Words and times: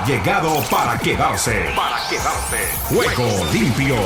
ha 0.00 0.06
llegado 0.06 0.62
para 0.70 0.98
quedarse. 0.98 1.66
Para 1.76 2.08
quedarse. 2.08 2.56
Juego 2.84 3.46
limpio. 3.52 3.96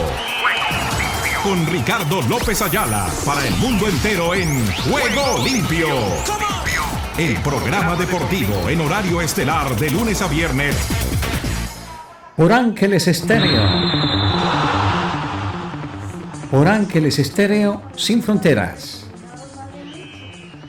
Con 1.42 1.66
Ricardo 1.66 2.22
López 2.22 2.62
Ayala 2.62 3.06
para 3.24 3.46
el 3.46 3.54
mundo 3.56 3.86
entero 3.86 4.34
en 4.34 4.66
Juego 4.72 5.44
limpio. 5.44 5.88
El 7.16 7.36
programa 7.42 7.96
deportivo 7.96 8.68
en 8.68 8.80
horario 8.80 9.20
estelar 9.20 9.76
de 9.76 9.90
lunes 9.90 10.20
a 10.22 10.26
viernes. 10.26 10.76
Por 12.36 12.52
Ángeles 12.52 13.06
Estéreo. 13.06 13.62
Por 16.50 16.66
Ángeles 16.66 17.18
Estéreo 17.18 17.82
sin 17.96 18.22
fronteras. 18.22 19.03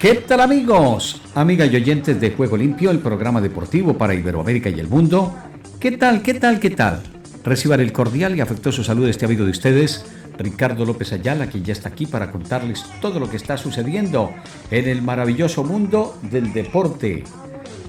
¿Qué 0.05 0.13
tal 0.13 0.41
amigos? 0.41 1.19
Amigas 1.33 1.67
y 1.71 1.77
oyentes 1.77 2.21
de 2.21 2.29
Juego 2.29 2.55
Limpio, 2.57 2.91
el 2.91 2.99
programa 2.99 3.41
deportivo 3.41 3.97
para 3.97 4.13
Iberoamérica 4.13 4.69
y 4.69 4.79
el 4.79 4.87
mundo. 4.87 5.33
¿Qué 5.79 5.93
tal? 5.93 6.21
¿Qué 6.21 6.35
tal? 6.35 6.59
¿Qué 6.59 6.69
tal? 6.69 7.01
Reciban 7.43 7.79
el 7.79 7.91
cordial 7.91 8.35
y 8.35 8.39
afectuoso 8.39 8.83
saludo 8.83 9.05
de 9.05 9.11
este 9.11 9.25
amigo 9.25 9.45
de 9.45 9.49
ustedes, 9.49 10.05
Ricardo 10.37 10.85
López 10.85 11.11
Ayala, 11.11 11.47
quien 11.47 11.63
ya 11.63 11.73
está 11.73 11.89
aquí 11.89 12.05
para 12.05 12.29
contarles 12.29 12.85
todo 13.01 13.19
lo 13.19 13.31
que 13.31 13.37
está 13.37 13.57
sucediendo 13.57 14.31
en 14.69 14.87
el 14.87 15.01
maravilloso 15.01 15.63
mundo 15.63 16.15
del 16.21 16.53
deporte 16.53 17.23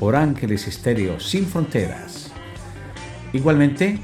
por 0.00 0.16
Ángeles 0.16 0.66
Estéreo 0.68 1.20
sin 1.20 1.44
fronteras. 1.44 2.32
Igualmente, 3.34 3.98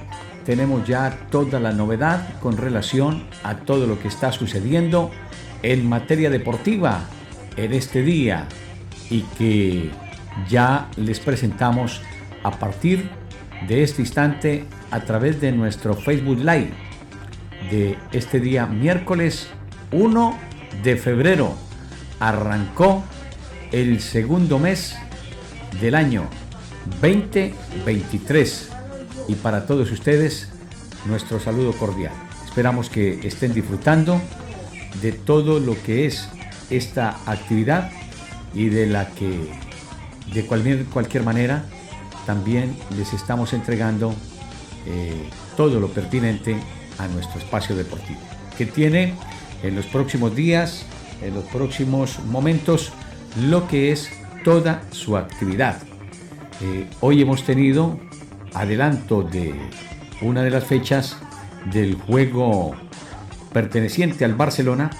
tenemos 0.45 0.87
ya 0.87 1.29
toda 1.31 1.59
la 1.59 1.73
novedad 1.73 2.39
con 2.41 2.59
relación 2.59 3.25
a 3.43 3.61
todo 3.61 3.87
lo 3.87 3.99
que 3.99 4.09
está 4.09 4.33
sucediendo 4.33 5.11
en 5.63 5.89
materia 5.89 6.29
deportiva 6.29 7.09
en 7.57 7.73
este 7.73 8.03
día 8.03 8.49
y 9.11 9.23
que 9.39 9.91
ya 10.49 10.89
les 10.97 11.21
presentamos 11.21 12.01
a 12.43 12.51
partir 12.53 13.11
de 13.69 13.83
este 13.83 14.03
instante 14.03 14.65
a 14.91 15.01
través 15.01 15.41
de 15.41 15.53
nuestro 15.53 15.95
Facebook 15.95 16.39
Live 16.39 16.73
de 17.71 17.97
este 18.13 18.41
día 18.41 18.67
miércoles 18.67 19.49
1 19.93 20.39
de 20.83 20.97
febrero. 20.97 21.55
Arrancó 22.19 23.05
el 23.71 24.01
segundo 24.01 24.59
mes 24.59 24.97
del 25.81 25.95
año 25.95 26.25
2023 27.01 28.71
y 29.29 29.35
para 29.37 29.67
todos 29.67 29.91
ustedes 29.91 30.49
nuestro 31.07 31.41
saludo 31.41 31.73
cordial. 31.73 32.13
Esperamos 32.45 32.91
que 32.91 33.27
estén 33.27 33.55
disfrutando 33.55 34.21
de 35.01 35.13
todo 35.13 35.59
lo 35.59 35.81
que 35.83 36.07
es 36.07 36.29
esta 36.77 37.19
actividad 37.27 37.91
y 38.55 38.67
de 38.67 38.87
la 38.87 39.09
que 39.11 39.49
de 40.33 40.47
cualquier, 40.47 40.85
cualquier 40.87 41.23
manera 41.23 41.65
también 42.27 42.77
les 42.97 43.13
estamos 43.13 43.53
entregando 43.53 44.15
eh, 44.87 45.29
todo 45.57 45.81
lo 45.81 45.89
pertinente 45.89 46.57
a 46.99 47.09
nuestro 47.09 47.41
espacio 47.41 47.77
deportivo, 47.77 48.21
que 48.57 48.67
tiene 48.67 49.15
en 49.63 49.75
los 49.75 49.87
próximos 49.87 50.35
días, 50.35 50.85
en 51.23 51.35
los 51.35 51.45
próximos 51.45 52.19
momentos, 52.25 52.93
lo 53.41 53.69
que 53.69 53.93
es 53.93 54.11
toda 54.45 54.83
su 54.91 55.17
actividad. 55.17 55.79
Eh, 56.61 56.87
hoy 57.01 57.23
hemos 57.23 57.45
tenido 57.45 57.99
adelanto 58.55 59.23
de 59.23 59.55
una 60.21 60.43
de 60.43 60.51
las 60.51 60.65
fechas 60.65 61.17
del 61.73 61.95
juego 61.95 62.75
perteneciente 63.53 64.25
al 64.25 64.35
Barcelona 64.35 64.91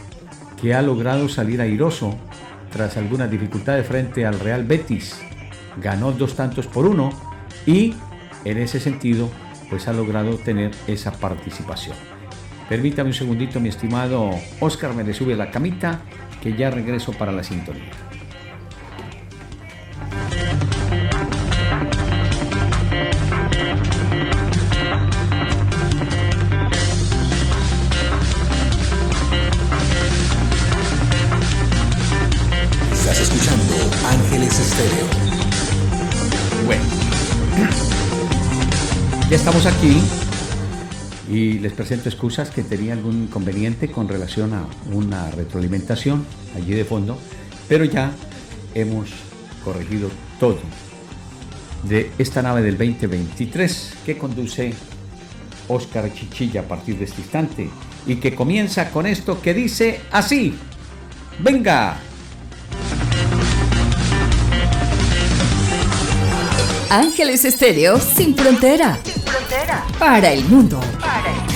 que 0.63 0.75
ha 0.75 0.81
logrado 0.81 1.29
salir 1.29 1.61
airoso 1.61 2.17
tras 2.71 2.97
algunas 2.97 3.29
dificultades 3.29 3.85
frente 3.85 4.25
al 4.25 4.39
Real 4.39 4.65
Betis. 4.65 5.21
Ganó 5.83 6.13
dos 6.13 6.37
tantos 6.37 6.69
por 6.69 6.87
uno 6.87 7.11
y 7.67 7.95
en 8.45 8.59
ese 8.59 8.79
sentido 8.79 9.29
pues 9.69 9.89
ha 9.89 9.93
logrado 9.93 10.37
tener 10.39 10.71
esa 10.87 11.11
participación. 11.11 11.97
Permítame 12.69 13.11
un 13.11 13.15
segundito 13.15 13.59
mi 13.59 13.71
estimado 13.71 14.31
Oscar, 14.61 14.95
me 14.95 15.03
le 15.03 15.13
sube 15.13 15.35
la 15.35 15.51
camita 15.51 16.01
que 16.41 16.57
ya 16.57 16.71
regreso 16.71 17.13
para 17.13 17.33
la 17.33 17.43
sintonía. 17.43 17.91
Estamos 39.45 39.67
aquí 39.67 40.01
y 41.29 41.59
les 41.59 41.73
presento 41.73 42.09
excusas 42.09 42.51
que 42.51 42.63
tenía 42.63 42.93
algún 42.93 43.25
inconveniente 43.25 43.91
con 43.91 44.09
relación 44.09 44.55
a 44.55 44.65
una 44.93 45.33
retroalimentación 45.33 46.25
allí 46.55 46.75
de 46.75 46.85
fondo, 46.85 47.19
pero 47.69 47.85
ya 47.85 48.13
hemos 48.73 49.11
corregido 49.65 50.11
todo 50.39 50.61
de 51.83 52.13
esta 52.19 52.41
nave 52.41 52.63
del 52.63 52.79
2023 52.79 53.95
que 54.07 54.17
conduce 54.17 54.75
Oscar 55.67 56.15
Chichilla 56.15 56.61
a 56.61 56.69
partir 56.69 56.97
de 56.99 57.07
este 57.07 57.23
instante 57.23 57.69
y 58.07 58.17
que 58.17 58.37
comienza 58.37 58.93
con 58.93 59.07
esto 59.07 59.43
que 59.43 59.55
dice 59.55 60.03
así. 60.13 60.55
Venga, 61.41 61.97
Ángeles 66.91 67.45
Estéreo 67.45 67.99
sin 67.99 68.37
frontera. 68.37 69.01
Frontera. 69.53 69.85
Para 69.99 70.33
el 70.33 70.45
mundo. 70.47 70.81
Para 70.99 71.31
el 71.31 71.37
mundo. 71.37 71.53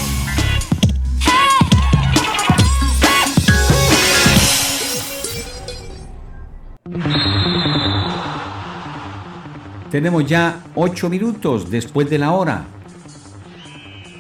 Tenemos 9.90 10.26
ya 10.26 10.60
ocho 10.74 11.08
minutos 11.08 11.70
después 11.70 12.10
de 12.10 12.18
la 12.18 12.32
hora 12.32 12.64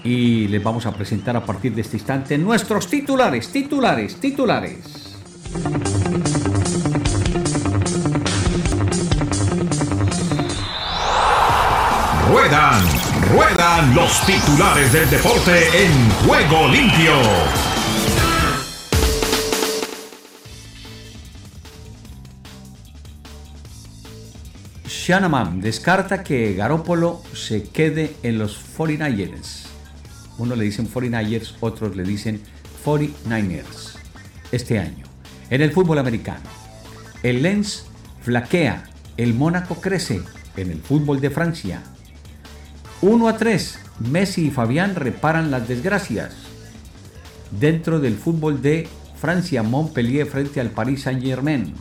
y 0.02 0.48
les 0.48 0.62
vamos 0.62 0.86
a 0.86 0.92
presentar 0.92 1.36
a 1.36 1.44
partir 1.44 1.74
de 1.74 1.82
este 1.82 1.98
instante 1.98 2.38
nuestros 2.38 2.86
titulares, 2.88 3.52
titulares, 3.52 4.16
titulares. 4.18 5.18
Ruedan, 12.30 12.82
ruedan 13.32 13.94
los 13.94 14.24
titulares 14.26 14.92
del 14.92 15.08
deporte 15.10 15.84
en 15.84 16.10
juego 16.26 16.68
limpio. 16.68 17.12
Shanaman 24.86 25.60
descarta 25.60 26.22
que 26.22 26.54
Garópolo 26.54 27.22
se 27.32 27.64
quede 27.64 28.16
en 28.22 28.38
los 28.38 28.58
49ers. 28.76 29.66
Uno 30.38 30.56
le 30.56 30.64
dicen 30.64 30.88
49ers, 30.88 31.54
otros 31.60 31.96
le 31.96 32.02
dicen 32.02 32.42
49ers. 32.84 33.96
Este 34.52 34.78
año. 34.78 35.04
En 35.50 35.62
el 35.62 35.72
fútbol 35.72 35.98
americano. 35.98 36.48
El 37.22 37.42
Lens 37.42 37.86
flaquea. 38.22 38.84
El 39.16 39.34
Mónaco 39.34 39.80
crece. 39.80 40.22
En 40.56 40.70
el 40.70 40.80
fútbol 40.80 41.20
de 41.20 41.30
Francia. 41.30 41.82
1 43.02 43.28
a 43.28 43.36
3, 43.36 43.78
Messi 44.10 44.46
y 44.46 44.50
Fabián 44.50 44.94
reparan 44.94 45.50
las 45.50 45.68
desgracias. 45.68 46.34
Dentro 47.50 48.00
del 48.00 48.16
fútbol 48.16 48.62
de 48.62 48.88
Francia, 49.20 49.62
Montpellier 49.62 50.26
frente 50.26 50.60
al 50.60 50.70
Paris 50.70 51.02
Saint-Germain. 51.02 51.74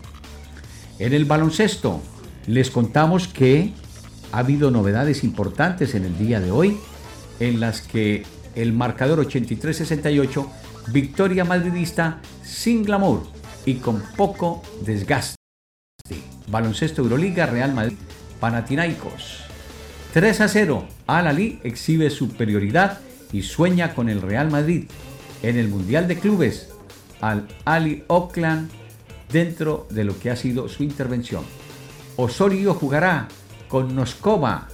En 1.00 1.14
el 1.14 1.24
baloncesto, 1.24 2.02
les 2.48 2.70
contamos 2.70 3.30
que 3.30 3.74
ha 4.34 4.39
habido 4.39 4.72
novedades 4.72 5.24
importantes 5.24 5.95
en 5.95 6.04
el 6.04 6.18
día 6.18 6.42
de 6.42 6.51
hoy, 6.51 6.78
en 7.39 7.62
las 7.62 7.81
que 7.81 8.25
el 8.54 8.74
marcador 8.74 9.25
83-68, 9.25 10.48
victoria 10.92 11.45
madridista 11.45 12.19
sin 12.44 12.84
glamour 12.84 13.24
y 13.66 13.75
con 13.75 14.04
poco 14.18 14.63
desgaste. 14.86 15.36
Baloncesto 16.48 17.01
Euroliga, 17.01 17.45
Real 17.45 17.74
Madrid, 17.74 17.98
Panathinaikos. 18.42 19.55
3 20.15 20.39
a 20.39 20.47
0, 20.47 20.88
Al 21.07 21.27
Ali 21.27 21.59
exhibe 21.65 22.09
superioridad 22.09 23.00
y 23.33 23.41
sueña 23.41 23.94
con 23.94 24.07
el 24.07 24.21
Real 24.21 24.50
Madrid 24.50 24.85
en 25.44 25.57
el 25.57 25.67
Mundial 25.67 26.07
de 26.07 26.17
Clubes 26.17 26.69
al 27.19 27.45
Ali 27.65 28.06
Oakland 28.07 28.69
dentro 29.29 29.88
de 29.89 30.06
lo 30.06 30.17
que 30.17 30.31
ha 30.31 30.38
sido 30.38 30.69
su 30.69 30.83
intervención. 30.83 31.44
Osorio 32.15 32.73
jugará 32.75 33.27
con 33.67 33.94
Noskova 33.94 34.69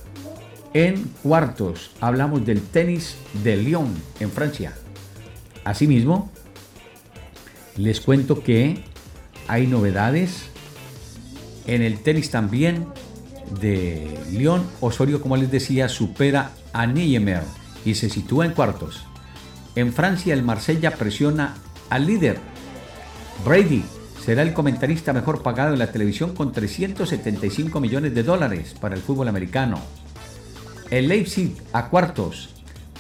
en 0.76 1.12
cuartos. 1.24 1.90
Hablamos 2.02 2.46
del 2.46 2.62
tenis 2.62 3.16
de 3.44 3.58
Lyon 3.58 3.96
en 4.20 4.30
Francia. 4.30 4.76
Asimismo, 5.64 6.32
les 7.78 8.00
cuento 8.00 8.44
que 8.44 8.84
hay 9.48 9.66
novedades 9.66 10.44
en 11.66 11.82
el 11.82 11.98
tenis 12.04 12.30
también 12.30 12.86
de 13.60 14.20
Lyon, 14.32 14.64
Osorio, 14.80 15.22
como 15.22 15.38
les 15.38 15.52
decía, 15.52 15.90
supera 15.90 16.52
a 16.74 16.86
Niemeyer 16.86 17.44
y 17.86 17.96
se 17.96 18.10
sitúa 18.10 18.46
en 18.46 18.54
cuartos. 18.54 19.06
En 19.76 19.94
Francia, 19.94 20.34
el 20.34 20.44
Marsella 20.44 20.92
presiona 20.92 21.56
al 21.90 22.06
líder. 22.06 22.40
Brady 23.46 23.84
será 24.24 24.42
el 24.44 24.54
comentarista 24.54 25.14
mejor 25.14 25.42
pagado 25.42 25.74
en 25.74 25.80
la 25.80 25.92
televisión 25.92 26.36
con 26.36 26.52
375 26.52 27.80
millones 27.80 28.14
de 28.14 28.24
dólares 28.24 28.76
para 28.80 28.96
el 28.96 29.02
fútbol 29.02 29.28
americano. 29.28 29.80
El 30.90 31.08
Leipzig 31.08 31.56
a 31.74 31.88
cuartos. 31.88 32.50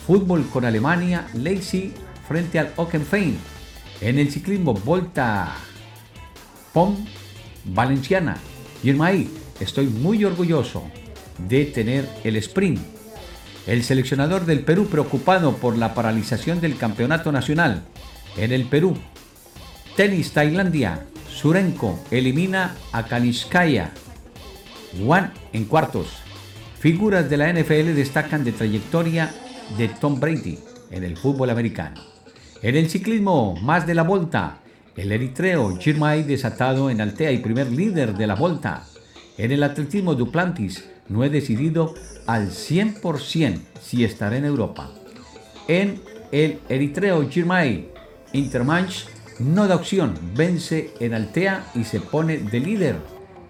Fútbol 0.07 0.47
con 0.47 0.65
Alemania, 0.65 1.27
Leipzig 1.33 1.93
frente 2.27 2.57
al 2.57 2.71
Ockenfein. 2.75 3.37
En 3.99 4.17
el 4.17 4.31
ciclismo, 4.31 4.73
Volta 4.73 5.55
Pom 6.73 7.05
Valenciana. 7.65 8.37
Girmay, 8.81 9.29
estoy 9.61 9.85
muy 9.87 10.25
orgulloso 10.25 10.83
de 11.47 11.65
tener 11.65 12.07
el 12.23 12.35
sprint. 12.37 12.79
El 13.67 13.83
seleccionador 13.83 14.45
del 14.45 14.61
Perú 14.61 14.87
preocupado 14.87 15.55
por 15.57 15.77
la 15.77 15.93
paralización 15.93 16.61
del 16.61 16.77
campeonato 16.77 17.31
nacional. 17.31 17.83
En 18.37 18.51
el 18.51 18.65
Perú, 18.65 18.97
tenis 19.95 20.31
Tailandia, 20.31 21.05
Surenko 21.29 21.99
elimina 22.09 22.75
a 22.91 23.05
Kanishkaya. 23.05 23.91
Juan 24.99 25.31
en 25.53 25.65
cuartos. 25.65 26.07
Figuras 26.79 27.29
de 27.29 27.37
la 27.37 27.53
NFL 27.53 27.93
destacan 27.93 28.43
de 28.43 28.51
trayectoria 28.51 29.31
de 29.77 29.87
Tom 29.87 30.19
Brady 30.19 30.57
en 30.89 31.03
el 31.03 31.15
fútbol 31.15 31.51
americano. 31.51 32.01
En 32.61 32.75
el 32.75 32.89
ciclismo, 32.89 33.55
más 33.61 33.85
de 33.87 33.95
la 33.95 34.03
volta, 34.03 34.57
el 34.95 35.11
eritreo 35.11 35.77
Girmay 35.77 36.23
desatado 36.23 36.89
en 36.89 36.99
Altea 36.99 37.31
y 37.31 37.37
primer 37.37 37.71
líder 37.71 38.15
de 38.15 38.27
la 38.27 38.35
volta. 38.35 38.85
En 39.41 39.51
el 39.51 39.63
atletismo 39.63 40.13
Duplantis 40.13 40.83
no 41.09 41.23
he 41.23 41.31
decidido 41.31 41.95
al 42.27 42.51
100% 42.51 43.57
si 43.81 44.03
estará 44.03 44.37
en 44.37 44.45
Europa. 44.45 44.91
En 45.67 45.99
el 46.31 46.59
eritreo 46.69 47.27
Girmay 47.27 47.89
Intermanch 48.33 49.07
no 49.39 49.67
da 49.67 49.77
opción, 49.77 50.13
vence 50.35 50.91
en 50.99 51.15
Altea 51.15 51.71
y 51.73 51.85
se 51.85 51.99
pone 51.99 52.37
de 52.37 52.59
líder 52.59 52.97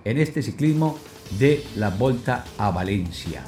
en 0.06 0.18
este 0.18 0.42
ciclismo 0.42 0.98
de 1.38 1.62
la 1.76 1.90
Volta 1.90 2.46
a 2.58 2.72
Valencia. 2.72 3.44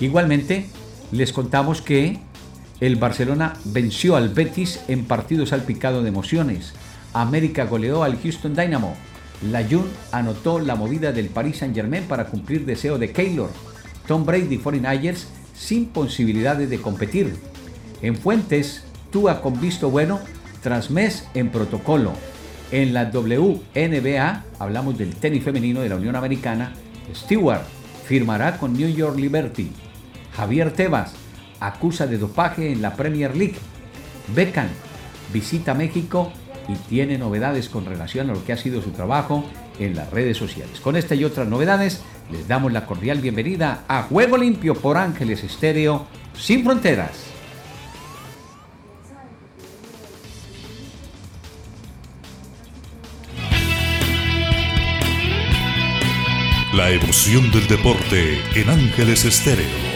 Igualmente, 0.00 0.66
les 1.12 1.32
contamos 1.32 1.80
que 1.80 2.18
el 2.80 2.96
Barcelona 2.96 3.54
venció 3.64 4.16
al 4.16 4.28
Betis 4.28 4.80
en 4.88 5.06
partido 5.06 5.46
salpicado 5.46 6.02
de 6.02 6.10
emociones. 6.10 6.74
América 7.14 7.64
goleó 7.64 8.02
al 8.02 8.20
Houston 8.20 8.54
Dynamo. 8.54 8.98
La 9.42 9.64
Jun 9.64 9.88
anotó 10.12 10.58
la 10.58 10.74
movida 10.74 11.12
del 11.12 11.28
Paris 11.28 11.58
Saint-Germain 11.58 12.04
para 12.04 12.26
cumplir 12.26 12.66
deseo 12.66 12.98
de 12.98 13.10
Keylor. 13.10 13.50
Tom 14.06 14.26
Brady 14.26 14.58
49ers 14.58 15.24
sin 15.54 15.86
posibilidades 15.86 16.68
de 16.68 16.80
competir. 16.80 17.34
En 18.02 18.16
Fuentes, 18.16 18.84
Tua 19.10 19.40
con 19.40 19.60
visto 19.60 19.90
bueno 19.90 20.20
tras 20.62 20.90
mes 20.90 21.26
en 21.34 21.50
protocolo. 21.50 22.12
En 22.70 22.92
la 22.92 23.10
WNBA, 23.12 24.44
hablamos 24.58 24.96
del 24.96 25.16
tenis 25.16 25.42
femenino 25.42 25.80
de 25.80 25.88
la 25.88 25.96
Unión 25.96 26.16
Americana, 26.16 26.72
Stewart 27.14 27.64
firmará 28.04 28.58
con 28.58 28.74
New 28.74 28.88
York 28.88 29.18
Liberty. 29.18 29.72
Javier 30.36 30.72
Tebas 30.72 31.12
acusa 31.58 32.06
de 32.06 32.18
dopaje 32.18 32.70
en 32.70 32.82
la 32.82 32.94
Premier 32.94 33.36
League. 33.36 33.56
Beckham 34.34 34.68
visita 35.32 35.74
México 35.74 36.32
y 36.70 36.76
tiene 36.88 37.18
novedades 37.18 37.68
con 37.68 37.84
relación 37.84 38.30
a 38.30 38.34
lo 38.34 38.44
que 38.44 38.52
ha 38.52 38.56
sido 38.56 38.80
su 38.82 38.90
trabajo 38.90 39.44
en 39.78 39.96
las 39.96 40.10
redes 40.10 40.36
sociales. 40.36 40.80
Con 40.80 40.96
esta 40.96 41.14
y 41.14 41.24
otras 41.24 41.48
novedades, 41.48 42.02
les 42.30 42.46
damos 42.46 42.72
la 42.72 42.86
cordial 42.86 43.18
bienvenida 43.18 43.84
a 43.88 44.02
Juego 44.04 44.36
Limpio 44.36 44.74
por 44.74 44.96
Ángeles 44.96 45.42
Estéreo 45.42 46.06
Sin 46.34 46.64
Fronteras. 46.64 47.30
La 56.74 56.90
emoción 56.92 57.50
del 57.50 57.66
deporte 57.66 58.38
en 58.54 58.70
Ángeles 58.70 59.24
Estéreo. 59.24 59.89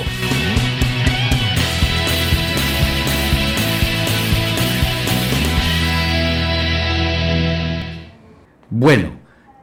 Bueno, 8.84 9.12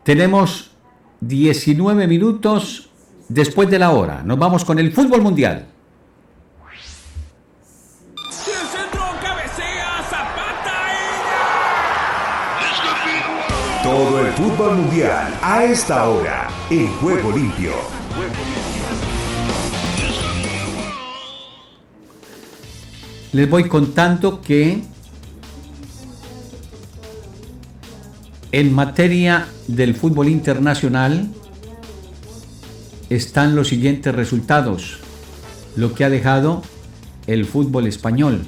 tenemos 0.04 0.72
19 1.20 2.08
minutos 2.08 2.90
después 3.30 3.70
de 3.70 3.78
la 3.78 3.92
hora. 3.92 4.24
Nos 4.24 4.40
vamos 4.40 4.66
con 4.66 4.80
el 4.80 4.92
fútbol 4.92 5.22
mundial. 5.22 5.68
Todo 13.84 14.26
el 14.26 14.34
fútbol 14.34 14.78
mundial 14.78 15.38
a 15.44 15.66
esta 15.66 16.10
hora 16.10 16.48
en 16.72 16.88
Juego 16.94 17.32
Limpio. 17.32 17.74
Les 23.34 23.48
voy 23.48 23.68
contando 23.68 24.42
que 24.42 24.82
en 28.52 28.74
materia 28.74 29.48
del 29.68 29.96
fútbol 29.96 30.28
internacional 30.28 31.30
están 33.10 33.56
los 33.56 33.70
siguientes 33.70 34.14
resultados, 34.14 35.00
lo 35.76 35.94
que 35.94 36.04
ha 36.04 36.10
dejado 36.10 36.62
el 37.28 37.46
fútbol 37.46 37.88
español. 37.88 38.46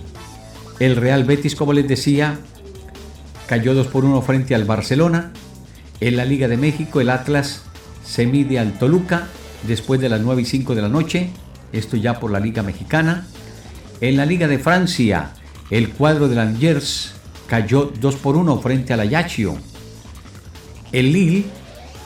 El 0.80 0.98
Real 0.98 1.24
Betis, 1.24 1.56
como 1.56 1.74
les 1.74 1.88
decía, 1.88 2.40
cayó 3.48 3.74
2 3.74 3.88
por 3.88 4.04
1 4.04 4.22
frente 4.22 4.56
al 4.56 4.66
Barcelona. 4.66 5.32
En 6.00 6.18
la 6.18 6.26
Liga 6.26 6.48
de 6.48 6.58
México, 6.58 7.00
el 7.00 7.10
Atlas 7.10 7.64
se 8.06 8.26
mide 8.26 8.60
al 8.60 8.78
Toluca 8.78 9.28
después 9.68 10.02
de 10.02 10.10
las 10.10 10.22
9 10.22 10.42
y 10.42 10.46
5 10.46 10.76
de 10.76 10.82
la 10.82 10.90
noche. 10.90 11.30
Esto 11.72 11.96
ya 11.96 12.20
por 12.20 12.32
la 12.32 12.42
Liga 12.42 12.62
Mexicana. 12.62 13.26
En 14.02 14.18
la 14.18 14.26
Liga 14.26 14.48
de 14.48 14.60
Francia, 14.60 15.32
el 15.70 15.90
cuadro 15.92 16.28
de 16.28 16.36
Langers 16.36 17.14
cayó 17.48 17.92
2 18.00 18.16
por 18.16 18.36
1 18.36 18.60
frente 18.60 18.92
al 18.92 19.00
Ajaccio. 19.00 19.58
El 20.94 21.12
Lille 21.12 21.46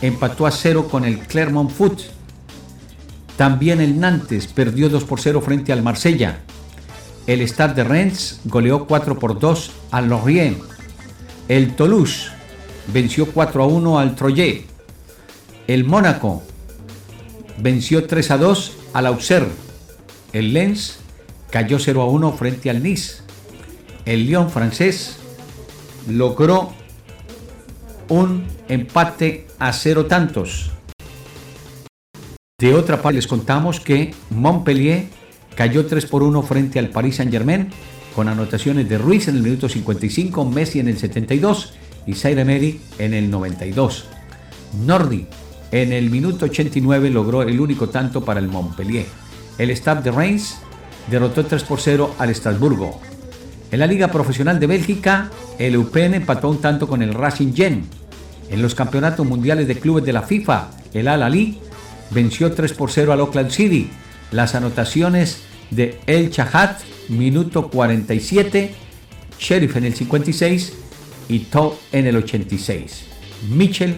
empató 0.01 0.47
a 0.47 0.51
0 0.51 0.87
con 0.89 1.05
el 1.05 1.19
Clermont 1.19 1.69
Foot. 1.69 2.01
También 3.35 3.81
el 3.81 3.99
Nantes 3.99 4.47
perdió 4.47 4.89
2 4.89 5.03
por 5.03 5.19
0 5.19 5.41
frente 5.41 5.71
al 5.71 5.83
Marsella. 5.83 6.39
El 7.27 7.41
Stade 7.41 7.75
de 7.75 7.83
Rennes 7.83 8.39
goleó 8.45 8.87
4 8.87 9.19
por 9.19 9.39
2 9.39 9.71
al 9.91 10.07
Lorient. 10.07 10.57
El 11.49 11.75
Toulouse 11.75 12.29
venció 12.93 13.27
4 13.27 13.63
a 13.63 13.67
1 13.67 13.99
al 13.99 14.15
Troyes. 14.15 14.63
El 15.67 15.83
Mónaco 15.83 16.41
venció 17.57 18.07
3 18.07 18.31
a 18.31 18.37
2 18.37 18.77
al 18.93 19.05
Auxerre. 19.07 19.51
El 20.31 20.53
Lens 20.53 20.99
cayó 21.51 21.77
0 21.77 22.01
a 22.01 22.05
1 22.05 22.33
frente 22.33 22.69
al 22.69 22.81
Nice. 22.81 23.17
El 24.05 24.25
Lyon 24.25 24.49
francés 24.49 25.17
logró 26.07 26.76
un 28.09 28.45
empate 28.67 29.47
a 29.59 29.73
cero 29.73 30.05
tantos. 30.05 30.71
De 32.59 32.73
otra 32.73 33.01
parte 33.01 33.17
les 33.17 33.27
contamos 33.27 33.79
que 33.79 34.13
Montpellier 34.29 35.05
cayó 35.55 35.85
3 35.85 36.05
por 36.07 36.23
1 36.23 36.41
frente 36.43 36.79
al 36.79 36.89
Paris 36.89 37.17
Saint 37.17 37.31
Germain 37.31 37.69
con 38.15 38.27
anotaciones 38.27 38.89
de 38.89 38.97
Ruiz 38.97 39.27
en 39.27 39.35
el 39.35 39.43
minuto 39.43 39.69
55, 39.69 40.43
Messi 40.45 40.79
en 40.79 40.87
el 40.87 40.97
72 40.97 41.73
y 42.07 42.13
Zaire 42.15 42.41
Emery 42.41 42.81
en 42.97 43.13
el 43.13 43.29
92. 43.29 44.05
Nordi 44.85 45.27
en 45.71 45.93
el 45.93 46.09
minuto 46.09 46.45
89 46.45 47.09
logró 47.09 47.43
el 47.43 47.59
único 47.59 47.89
tanto 47.89 48.25
para 48.25 48.39
el 48.39 48.47
Montpellier. 48.47 49.05
El 49.57 49.69
Stade 49.75 50.01
de 50.01 50.11
Reims 50.11 50.57
derrotó 51.11 51.45
3 51.45 51.63
por 51.63 51.79
0 51.79 52.15
al 52.17 52.29
Estrasburgo. 52.29 52.99
En 53.71 53.79
la 53.79 53.87
Liga 53.87 54.07
Profesional 54.09 54.59
de 54.59 54.67
Bélgica, 54.67 55.29
el 55.59 55.75
UPN 55.75 56.13
empató 56.13 56.49
un 56.49 56.61
tanto 56.61 56.87
con 56.87 57.01
el 57.01 57.13
Racing 57.13 57.53
Gen. 57.53 57.83
En 58.49 58.61
los 58.61 58.75
campeonatos 58.75 59.25
mundiales 59.25 59.67
de 59.67 59.75
clubes 59.75 60.05
de 60.05 60.13
la 60.13 60.21
FIFA, 60.21 60.69
el 60.93 61.09
Al 61.09 61.21
Ali 61.21 61.59
venció 62.11 62.53
3 62.53 62.71
por 62.73 62.91
0 62.91 63.11
al 63.11 63.19
Oakland 63.19 63.51
City. 63.51 63.89
Las 64.31 64.55
anotaciones 64.55 65.41
de 65.69 65.99
El 66.07 66.31
Chahat 66.31 66.79
minuto 67.09 67.69
47, 67.69 68.73
Sheriff 69.37 69.75
en 69.75 69.85
el 69.85 69.95
56 69.95 70.73
y 71.29 71.39
To 71.39 71.77
en 71.91 72.07
el 72.07 72.15
86. 72.15 73.05
Mitchell 73.49 73.97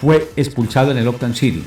fue 0.00 0.30
expulsado 0.36 0.90
en 0.90 0.98
el 0.98 1.08
Oakland 1.08 1.34
City. 1.34 1.64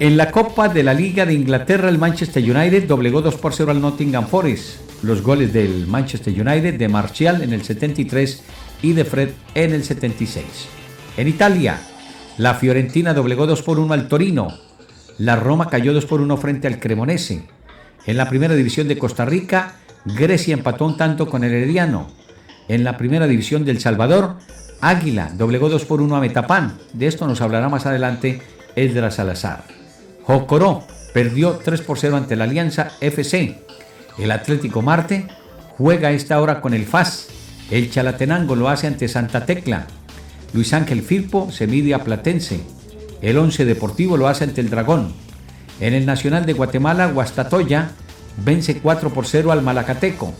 En 0.00 0.16
la 0.16 0.32
Copa 0.32 0.68
de 0.68 0.82
la 0.82 0.92
Liga 0.92 1.24
de 1.24 1.34
Inglaterra, 1.34 1.88
el 1.88 1.98
Manchester 1.98 2.42
United 2.42 2.88
doblegó 2.88 3.22
2 3.22 3.36
por 3.36 3.54
0 3.54 3.70
al 3.70 3.80
Nottingham 3.80 4.26
Forest. 4.26 4.80
Los 5.04 5.22
goles 5.22 5.52
del 5.52 5.86
Manchester 5.86 6.32
United 6.32 6.74
de 6.74 6.88
Martial 6.88 7.42
en 7.42 7.52
el 7.52 7.62
73 7.62 8.42
y 8.82 8.92
de 8.92 9.04
Fred 9.04 9.30
en 9.54 9.72
el 9.72 9.84
76. 9.84 10.44
En 11.16 11.28
Italia, 11.28 11.80
La 12.38 12.54
Fiorentina 12.54 13.14
doblegó 13.14 13.46
2 13.46 13.62
por 13.62 13.78
1 13.78 13.94
al 13.94 14.08
Torino. 14.08 14.58
La 15.18 15.36
Roma 15.36 15.70
cayó 15.70 15.92
2 15.92 16.06
por 16.06 16.20
1 16.20 16.36
frente 16.38 16.66
al 16.66 16.80
Cremonese. 16.80 17.44
En 18.04 18.16
la 18.16 18.28
primera 18.28 18.56
división 18.56 18.88
de 18.88 18.98
Costa 18.98 19.24
Rica, 19.24 19.76
Grecia 20.04 20.54
empató 20.54 20.86
un 20.86 20.96
tanto 20.96 21.28
con 21.28 21.44
el 21.44 21.52
Herediano. 21.52 22.08
En 22.66 22.82
la 22.82 22.96
primera 22.96 23.28
división 23.28 23.64
del 23.64 23.80
Salvador, 23.80 24.38
Águila 24.80 25.30
doblegó 25.38 25.68
2 25.68 25.84
por 25.84 26.00
1 26.00 26.16
a 26.16 26.20
Metapán. 26.20 26.78
De 26.92 27.06
esto 27.06 27.28
nos 27.28 27.40
hablará 27.40 27.68
más 27.68 27.86
adelante 27.86 28.42
Eldra 28.74 29.12
Salazar. 29.12 29.73
Jocoró 30.26 30.82
perdió 31.12 31.60
3 31.62 31.82
por 31.82 31.98
0 31.98 32.16
ante 32.16 32.34
la 32.36 32.44
Alianza 32.44 32.92
FC. 33.00 33.58
El 34.18 34.30
Atlético 34.30 34.80
Marte 34.80 35.28
juega 35.76 36.12
esta 36.12 36.40
hora 36.40 36.60
con 36.60 36.72
el 36.74 36.86
FAS. 36.86 37.28
El 37.70 37.90
Chalatenango 37.90 38.56
lo 38.56 38.68
hace 38.68 38.86
ante 38.86 39.08
Santa 39.08 39.44
Tecla. 39.44 39.86
Luis 40.52 40.72
Ángel 40.72 41.02
Firpo 41.02 41.50
se 41.50 41.66
mide 41.66 41.94
a 41.94 42.04
Platense. 42.04 42.60
El 43.20 43.38
Once 43.38 43.64
Deportivo 43.64 44.16
lo 44.16 44.28
hace 44.28 44.44
ante 44.44 44.60
el 44.60 44.70
Dragón. 44.70 45.12
En 45.80 45.92
el 45.94 46.06
Nacional 46.06 46.46
de 46.46 46.52
Guatemala, 46.52 47.06
Guastatoya 47.08 47.90
vence 48.44 48.78
4 48.78 49.10
por 49.10 49.26
0 49.26 49.52
al 49.52 49.62
Malacateco. 49.62 50.32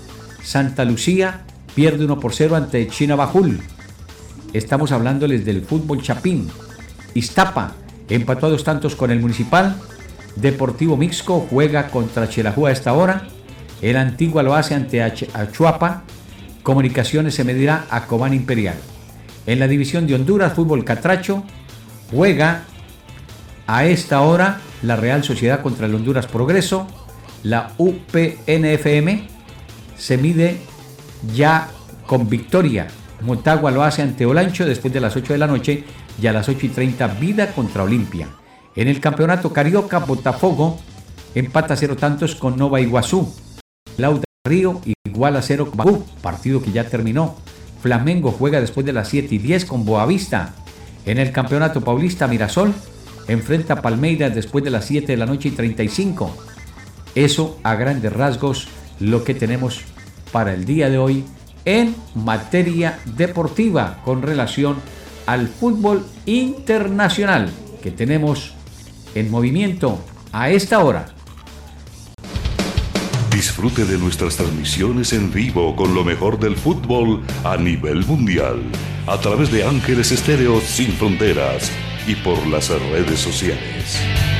Santa 0.42 0.84
Lucía 0.84 1.42
pierde 1.74 2.04
1 2.04 2.20
por 2.20 2.34
0 2.34 2.56
ante 2.56 2.86
Chinabajul. 2.88 3.60
Estamos 4.52 4.92
hablándoles 4.92 5.44
del 5.44 5.62
fútbol 5.62 6.00
chapín. 6.00 6.48
Iztapa 7.14 7.72
empató 8.08 8.46
a 8.46 8.50
dos 8.50 8.64
tantos 8.64 8.96
con 8.96 9.10
el 9.10 9.20
Municipal. 9.20 9.76
Deportivo 10.36 10.96
Mixco 10.96 11.46
juega 11.48 11.88
contra 11.88 12.28
Chelajúa 12.28 12.70
a 12.70 12.72
esta 12.72 12.92
hora. 12.92 13.26
El 13.82 13.96
Antigua 13.96 14.42
lo 14.42 14.54
hace 14.54 14.74
ante 14.74 15.02
Achuapa. 15.02 16.02
Comunicaciones 16.62 17.34
se 17.34 17.44
medirá 17.44 17.86
a 17.90 18.06
Cobán 18.06 18.34
Imperial. 18.34 18.76
En 19.46 19.58
la 19.58 19.68
división 19.68 20.06
de 20.06 20.14
Honduras, 20.14 20.54
fútbol 20.54 20.84
catracho, 20.84 21.44
juega 22.10 22.64
a 23.66 23.84
esta 23.84 24.22
hora 24.22 24.60
la 24.82 24.96
Real 24.96 25.22
Sociedad 25.24 25.60
contra 25.60 25.86
el 25.86 25.94
Honduras 25.94 26.26
Progreso. 26.26 26.86
La 27.42 27.72
UPNFM 27.76 29.28
se 29.96 30.16
mide 30.16 30.60
ya 31.34 31.68
con 32.06 32.28
victoria. 32.28 32.86
Motagua 33.20 33.70
lo 33.70 33.82
hace 33.82 34.02
ante 34.02 34.26
Olancho 34.26 34.66
después 34.66 34.92
de 34.92 35.00
las 35.00 35.16
8 35.16 35.34
de 35.34 35.38
la 35.38 35.46
noche 35.46 35.84
y 36.20 36.26
a 36.26 36.32
las 36.32 36.48
8 36.48 36.66
y 36.66 36.68
30 36.68 37.06
Vida 37.08 37.52
contra 37.52 37.82
Olimpia. 37.82 38.28
En 38.76 38.88
el 38.88 39.00
campeonato 39.00 39.52
Carioca, 39.52 40.00
Botafogo 40.00 40.78
empata 41.34 41.76
cero 41.76 41.96
tantos 41.96 42.34
con 42.34 42.56
Nova 42.56 42.80
Iguazú. 42.80 43.32
Lauda 43.96 44.24
Río 44.44 44.80
igual 45.04 45.36
a 45.36 45.42
cero 45.42 45.70
Bagú, 45.74 46.04
partido 46.20 46.60
que 46.60 46.72
ya 46.72 46.84
terminó. 46.88 47.36
Flamengo 47.80 48.32
juega 48.32 48.60
después 48.60 48.84
de 48.84 48.92
las 48.92 49.08
7 49.08 49.34
y 49.34 49.38
10 49.38 49.64
con 49.64 49.84
Boavista. 49.84 50.54
En 51.06 51.18
el 51.18 51.32
Campeonato 51.32 51.82
Paulista 51.82 52.26
Mirasol 52.26 52.74
enfrenta 53.28 53.74
a 53.74 53.82
Palmeiras 53.82 54.34
después 54.34 54.64
de 54.64 54.70
las 54.70 54.86
7 54.86 55.06
de 55.12 55.16
la 55.16 55.26
noche 55.26 55.48
y 55.48 55.52
35. 55.52 56.36
Eso 57.14 57.58
a 57.62 57.74
grandes 57.74 58.12
rasgos 58.12 58.68
lo 59.00 59.22
que 59.22 59.34
tenemos 59.34 59.82
para 60.32 60.52
el 60.52 60.64
día 60.64 60.90
de 60.90 60.98
hoy 60.98 61.24
en 61.64 61.94
materia 62.14 62.98
deportiva 63.16 64.00
con 64.04 64.22
relación 64.22 64.76
al 65.26 65.48
fútbol 65.48 66.04
internacional 66.26 67.50
que 67.82 67.90
tenemos 67.90 68.54
en 69.14 69.30
movimiento 69.30 70.04
a 70.32 70.50
esta 70.50 70.82
hora. 70.82 71.06
Disfrute 73.30 73.84
de 73.84 73.98
nuestras 73.98 74.36
transmisiones 74.36 75.12
en 75.12 75.32
vivo 75.32 75.74
con 75.76 75.94
lo 75.94 76.04
mejor 76.04 76.38
del 76.38 76.56
fútbol 76.56 77.22
a 77.44 77.56
nivel 77.56 78.04
mundial 78.06 78.62
a 79.06 79.18
través 79.18 79.52
de 79.52 79.64
Ángeles 79.64 80.12
Estéreo 80.12 80.60
Sin 80.60 80.92
Fronteras 80.92 81.70
y 82.06 82.14
por 82.16 82.46
las 82.46 82.70
redes 82.70 83.20
sociales. 83.20 84.33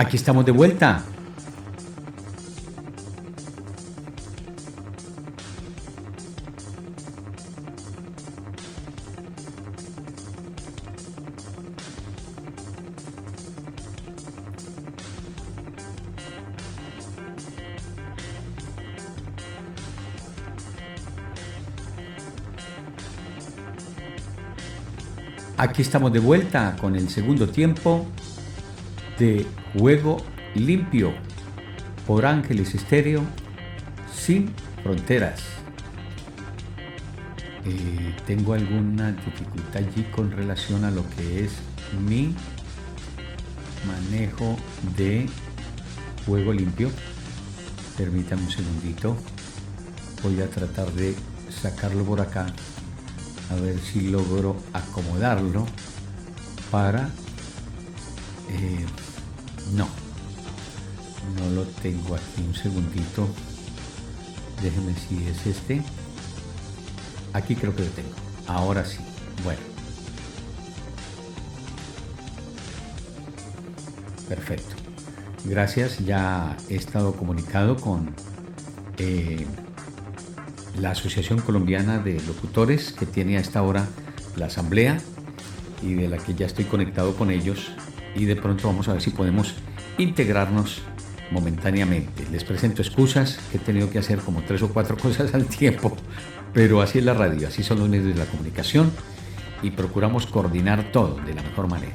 Aquí 0.00 0.16
estamos 0.16 0.46
de 0.46 0.52
vuelta. 0.52 1.04
Aquí 25.58 25.82
estamos 25.82 26.10
de 26.10 26.20
vuelta 26.20 26.74
con 26.80 26.96
el 26.96 27.10
segundo 27.10 27.46
tiempo 27.46 28.06
de 29.20 29.46
Juego 29.78 30.16
Limpio 30.54 31.12
por 32.06 32.24
Ángeles 32.24 32.74
Estéreo 32.74 33.22
sin 34.10 34.50
fronteras. 34.82 35.42
Eh, 37.66 38.16
tengo 38.26 38.54
alguna 38.54 39.12
dificultad 39.12 39.82
allí 39.82 40.04
con 40.04 40.30
relación 40.30 40.84
a 40.84 40.90
lo 40.90 41.08
que 41.10 41.44
es 41.44 41.52
mi 42.00 42.34
manejo 43.86 44.56
de 44.96 45.28
Juego 46.24 46.54
Limpio. 46.54 46.90
Permítame 47.98 48.42
un 48.42 48.50
segundito. 48.50 49.16
Voy 50.22 50.40
a 50.40 50.48
tratar 50.48 50.90
de 50.92 51.14
sacarlo 51.50 52.04
por 52.04 52.22
acá 52.22 52.46
a 53.50 53.54
ver 53.56 53.78
si 53.80 54.08
logro 54.08 54.56
acomodarlo 54.72 55.66
para 56.70 57.10
eh, 58.48 58.86
no. 59.72 59.88
No 61.36 61.50
lo 61.54 61.62
tengo 61.82 62.14
aquí 62.14 62.42
un 62.46 62.54
segundito. 62.54 63.28
Déjeme 64.62 64.94
si 64.94 65.26
es 65.26 65.46
este. 65.46 65.82
Aquí 67.32 67.54
creo 67.54 67.74
que 67.74 67.82
lo 67.82 67.90
tengo. 67.90 68.10
Ahora 68.46 68.84
sí. 68.84 68.98
Bueno. 69.44 69.60
Perfecto. 74.28 74.74
Gracias. 75.44 75.98
Ya 76.04 76.56
he 76.68 76.76
estado 76.76 77.12
comunicado 77.14 77.76
con 77.76 78.14
eh, 78.98 79.46
la 80.78 80.90
Asociación 80.90 81.40
Colombiana 81.40 81.98
de 81.98 82.20
Locutores, 82.22 82.92
que 82.92 83.06
tiene 83.06 83.36
a 83.36 83.40
esta 83.40 83.62
hora 83.62 83.88
la 84.36 84.46
asamblea 84.46 85.00
y 85.82 85.94
de 85.94 86.08
la 86.08 86.18
que 86.18 86.34
ya 86.34 86.46
estoy 86.46 86.64
conectado 86.64 87.16
con 87.16 87.30
ellos 87.30 87.72
y 88.14 88.24
de 88.24 88.36
pronto 88.36 88.68
vamos 88.68 88.88
a 88.88 88.92
ver 88.94 89.02
si 89.02 89.10
podemos 89.10 89.54
integrarnos 89.98 90.82
momentáneamente. 91.30 92.26
Les 92.30 92.44
presento 92.44 92.82
excusas 92.82 93.38
que 93.50 93.58
he 93.58 93.60
tenido 93.60 93.90
que 93.90 93.98
hacer 93.98 94.18
como 94.18 94.42
tres 94.42 94.62
o 94.62 94.68
cuatro 94.72 94.96
cosas 94.98 95.34
al 95.34 95.46
tiempo, 95.46 95.96
pero 96.52 96.80
así 96.82 96.98
es 96.98 97.04
la 97.04 97.14
radio, 97.14 97.48
así 97.48 97.62
son 97.62 97.78
los 97.78 97.88
medios 97.88 98.06
de 98.06 98.14
la 98.14 98.26
comunicación 98.26 98.90
y 99.62 99.70
procuramos 99.70 100.26
coordinar 100.26 100.90
todo 100.92 101.16
de 101.24 101.34
la 101.34 101.42
mejor 101.42 101.68
manera. 101.68 101.94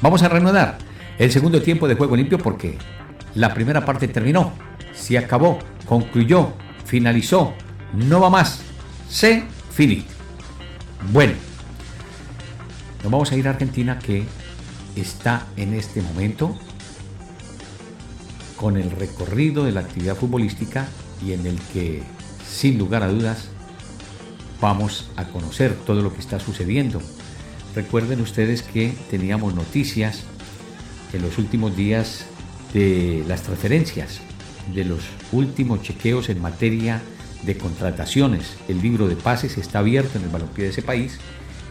Vamos 0.00 0.22
a 0.22 0.28
reanudar 0.28 0.78
el 1.18 1.30
segundo 1.30 1.62
tiempo 1.62 1.86
de 1.86 1.94
juego 1.94 2.16
limpio 2.16 2.38
porque 2.38 2.78
la 3.34 3.54
primera 3.54 3.84
parte 3.84 4.08
terminó, 4.08 4.52
se 4.94 5.18
acabó, 5.18 5.58
concluyó, 5.86 6.54
finalizó, 6.84 7.54
no 7.94 8.20
va 8.20 8.30
más. 8.30 8.62
Se 9.08 9.44
finit. 9.70 10.06
Bueno, 11.12 11.34
nos 13.02 13.12
vamos 13.12 13.32
a 13.32 13.36
ir 13.36 13.46
a 13.46 13.50
Argentina 13.50 13.98
que 13.98 14.24
está 14.96 15.46
en 15.56 15.74
este 15.74 16.02
momento 16.02 16.56
con 18.56 18.76
el 18.76 18.90
recorrido 18.90 19.64
de 19.64 19.72
la 19.72 19.80
actividad 19.80 20.16
futbolística 20.16 20.86
y 21.24 21.32
en 21.32 21.46
el 21.46 21.58
que, 21.72 22.02
sin 22.48 22.78
lugar 22.78 23.02
a 23.02 23.08
dudas, 23.08 23.48
vamos 24.60 25.10
a 25.16 25.24
conocer 25.24 25.74
todo 25.74 26.02
lo 26.02 26.14
que 26.14 26.20
está 26.20 26.38
sucediendo. 26.38 27.02
Recuerden 27.74 28.20
ustedes 28.20 28.62
que 28.62 28.92
teníamos 29.10 29.54
noticias 29.54 30.22
en 31.12 31.22
los 31.22 31.38
últimos 31.38 31.76
días 31.76 32.26
de 32.72 33.24
las 33.26 33.42
transferencias, 33.42 34.20
de 34.72 34.84
los 34.84 35.00
últimos 35.32 35.82
chequeos 35.82 36.28
en 36.28 36.40
materia 36.40 37.02
de 37.42 37.56
contrataciones. 37.56 38.56
El 38.68 38.80
libro 38.80 39.08
de 39.08 39.16
pases 39.16 39.58
está 39.58 39.80
abierto 39.80 40.18
en 40.18 40.24
el 40.24 40.30
balompié 40.30 40.64
de 40.64 40.70
ese 40.70 40.82
país 40.82 41.18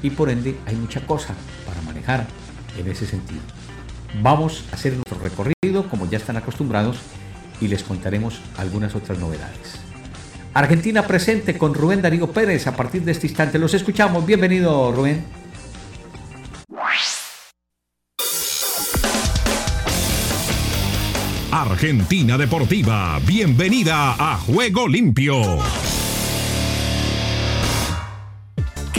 y 0.04 0.10
por 0.10 0.30
ende 0.30 0.56
hay 0.66 0.76
mucha 0.76 1.06
cosa 1.06 1.36
para 1.66 1.82
manejar 1.84 2.28
en 2.78 2.90
ese 2.90 3.06
sentido. 3.06 3.42
Vamos 4.22 4.66
a 4.72 4.76
hacer 4.76 4.94
nuestro 4.94 5.20
recorrido 5.20 5.90
como 5.90 6.10
ya 6.10 6.18
están 6.18 6.38
acostumbrados 6.38 6.98
y 7.60 7.68
les 7.68 7.84
contaremos 7.84 8.42
algunas 8.58 8.96
otras 8.96 9.20
novedades. 9.20 9.80
Argentina 10.54 11.08
presente 11.08 11.58
con 11.58 11.74
Rubén 11.74 12.02
Darío 12.02 12.32
Pérez 12.32 12.68
a 12.68 12.76
partir 12.76 13.04
de 13.04 13.14
este 13.14 13.28
instante. 13.28 13.58
Los 13.58 13.74
escuchamos. 13.74 14.26
Bienvenido 14.26 14.92
Rubén. 14.92 15.24
Argentina 21.52 22.38
Deportiva, 22.38 23.20
bienvenida 23.26 24.16
a 24.18 24.38
Juego 24.38 24.88
Limpio. 24.88 25.60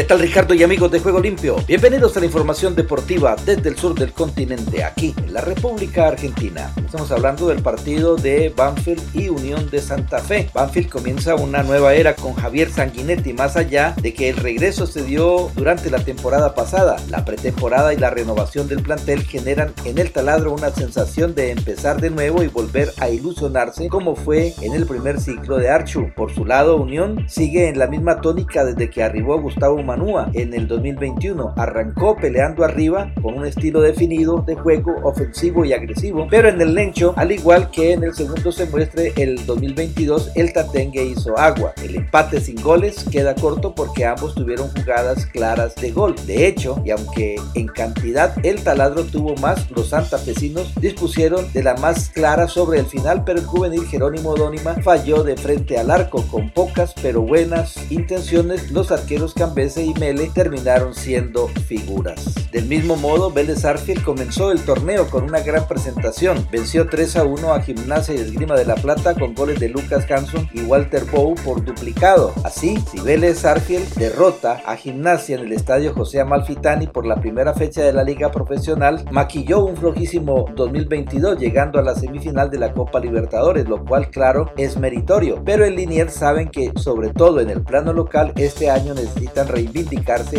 ¿Qué 0.02 0.08
tal 0.08 0.18
Ricardo 0.18 0.52
y 0.52 0.64
amigos 0.64 0.90
de 0.90 0.98
Juego 0.98 1.20
Limpio? 1.20 1.58
Bienvenidos 1.68 2.16
a 2.16 2.18
la 2.18 2.26
información 2.26 2.74
deportiva 2.74 3.36
desde 3.46 3.68
el 3.68 3.76
sur 3.76 3.94
del 3.94 4.12
continente, 4.12 4.82
aquí 4.82 5.14
en 5.16 5.32
la 5.32 5.42
República 5.42 6.08
Argentina. 6.08 6.72
Estamos 6.76 7.12
hablando 7.12 7.46
del 7.46 7.62
partido 7.62 8.16
de 8.16 8.48
Banfield 8.48 9.00
y 9.14 9.28
Unión 9.28 9.70
de 9.70 9.78
Santa 9.78 10.18
Fe. 10.18 10.50
Banfield 10.52 10.88
comienza 10.88 11.36
una 11.36 11.62
nueva 11.62 11.94
era 11.94 12.16
con 12.16 12.34
Javier 12.34 12.68
Sanguinetti, 12.68 13.32
más 13.32 13.56
allá 13.56 13.94
de 14.02 14.12
que 14.12 14.28
el 14.28 14.38
regreso 14.38 14.88
se 14.88 15.04
dio 15.04 15.52
durante 15.54 15.88
la 15.88 16.04
temporada 16.04 16.56
pasada. 16.56 16.96
La 17.08 17.24
pretemporada 17.24 17.94
y 17.94 17.96
la 17.96 18.10
renovación 18.10 18.66
del 18.66 18.82
plantel 18.82 19.22
generan 19.22 19.72
en 19.84 19.98
el 19.98 20.10
taladro 20.10 20.52
una 20.52 20.70
sensación 20.70 21.36
de 21.36 21.52
empezar 21.52 22.00
de 22.00 22.10
nuevo 22.10 22.42
y 22.42 22.48
volver 22.48 22.92
a 22.98 23.08
ilusionarse 23.08 23.86
como 23.86 24.16
fue 24.16 24.52
en 24.62 24.74
el 24.74 24.84
primer 24.84 25.20
ciclo 25.20 25.58
de 25.58 25.70
Archu. 25.70 26.10
Por 26.16 26.34
su 26.34 26.44
lado, 26.44 26.76
Unión 26.76 27.24
sigue 27.28 27.68
en 27.68 27.78
la 27.78 27.86
misma 27.86 28.20
tónica 28.20 28.64
desde 28.64 28.90
que 28.90 29.04
arribó 29.04 29.40
Gustavo 29.40 29.80
Manúa 29.92 30.30
en 30.32 30.54
el 30.54 30.66
2021. 30.68 31.52
Arrancó 31.54 32.16
peleando 32.16 32.64
arriba 32.64 33.12
con 33.20 33.34
un 33.34 33.44
estilo 33.44 33.82
definido 33.82 34.42
de 34.46 34.54
juego 34.54 34.94
ofensivo 35.02 35.66
y 35.66 35.74
agresivo, 35.74 36.26
pero 36.30 36.48
en 36.48 36.58
el 36.62 36.74
Lencho, 36.74 37.12
al 37.16 37.30
igual 37.30 37.70
que 37.70 37.92
en 37.92 38.02
el 38.02 38.14
segundo 38.14 38.50
semestre 38.52 39.12
el 39.16 39.44
2022, 39.44 40.30
el 40.34 40.50
Tatengue 40.54 41.04
hizo 41.04 41.38
agua. 41.38 41.74
El 41.82 41.96
empate 41.96 42.40
sin 42.40 42.56
goles 42.62 43.04
queda 43.10 43.34
corto 43.34 43.74
porque 43.74 44.06
ambos 44.06 44.34
tuvieron 44.34 44.70
jugadas 44.70 45.26
claras 45.26 45.74
de 45.74 45.90
gol. 45.90 46.14
De 46.26 46.46
hecho, 46.46 46.80
y 46.86 46.90
aunque 46.90 47.36
en 47.54 47.66
cantidad 47.66 48.34
el 48.46 48.64
taladro 48.64 49.04
tuvo 49.04 49.34
más, 49.42 49.70
los 49.72 49.90
santafesinos 49.90 50.74
dispusieron 50.80 51.52
de 51.52 51.64
la 51.64 51.74
más 51.74 52.08
clara 52.08 52.48
sobre 52.48 52.78
el 52.78 52.86
final, 52.86 53.24
pero 53.26 53.40
el 53.40 53.44
juvenil 53.44 53.86
Jerónimo 53.86 54.34
Dónima 54.36 54.74
falló 54.82 55.22
de 55.22 55.36
frente 55.36 55.76
al 55.76 55.90
arco 55.90 56.24
con 56.30 56.50
pocas 56.50 56.94
pero 57.02 57.20
buenas 57.20 57.90
intenciones. 57.90 58.70
Los 58.70 58.90
arqueros 58.90 59.34
cambiaron 59.72 59.96
y 59.96 59.98
Mele 59.98 60.30
terminaron 60.34 60.94
siendo 60.94 61.48
figuras. 61.48 62.34
Del 62.52 62.66
mismo 62.66 62.96
modo, 62.96 63.30
Vélez 63.30 63.64
Arfield 63.64 64.04
comenzó 64.04 64.52
el 64.52 64.60
torneo 64.60 65.08
con 65.08 65.24
una 65.24 65.40
gran 65.40 65.66
presentación. 65.66 66.46
Venció 66.50 66.86
3 66.86 67.16
a 67.16 67.24
1 67.24 67.54
a 67.54 67.60
Gimnasia 67.60 68.14
y 68.14 68.18
Esgrima 68.18 68.54
de 68.56 68.66
la 68.66 68.74
Plata 68.74 69.14
con 69.14 69.34
goles 69.34 69.58
de 69.58 69.68
Lucas 69.68 70.10
Hanson 70.10 70.48
y 70.52 70.62
Walter 70.62 71.04
Bow 71.10 71.34
por 71.36 71.64
duplicado. 71.64 72.32
Así, 72.44 72.76
si 72.90 73.00
Vélez 73.00 73.44
Arfield 73.44 73.94
derrota 73.94 74.60
a 74.66 74.76
Gimnasia 74.76 75.36
en 75.36 75.46
el 75.46 75.52
estadio 75.52 75.94
José 75.94 76.20
Amalfitani 76.20 76.88
por 76.88 77.06
la 77.06 77.16
primera 77.16 77.54
fecha 77.54 77.82
de 77.82 77.92
la 77.92 78.04
liga 78.04 78.30
profesional, 78.30 79.04
maquilló 79.10 79.64
un 79.64 79.76
flojísimo 79.76 80.46
2022 80.54 81.38
llegando 81.38 81.78
a 81.78 81.82
la 81.82 81.94
semifinal 81.94 82.50
de 82.50 82.58
la 82.58 82.72
Copa 82.72 83.00
Libertadores, 83.00 83.68
lo 83.68 83.84
cual 83.84 84.10
claro 84.10 84.52
es 84.56 84.76
meritorio. 84.76 85.42
Pero 85.44 85.64
en 85.64 85.76
Liniers 85.76 86.14
saben 86.14 86.50
que 86.50 86.72
sobre 86.76 87.10
todo 87.10 87.40
en 87.40 87.48
el 87.48 87.62
plano 87.62 87.92
local 87.92 88.32
este 88.36 88.70
año 88.70 88.94
necesitan 88.94 89.48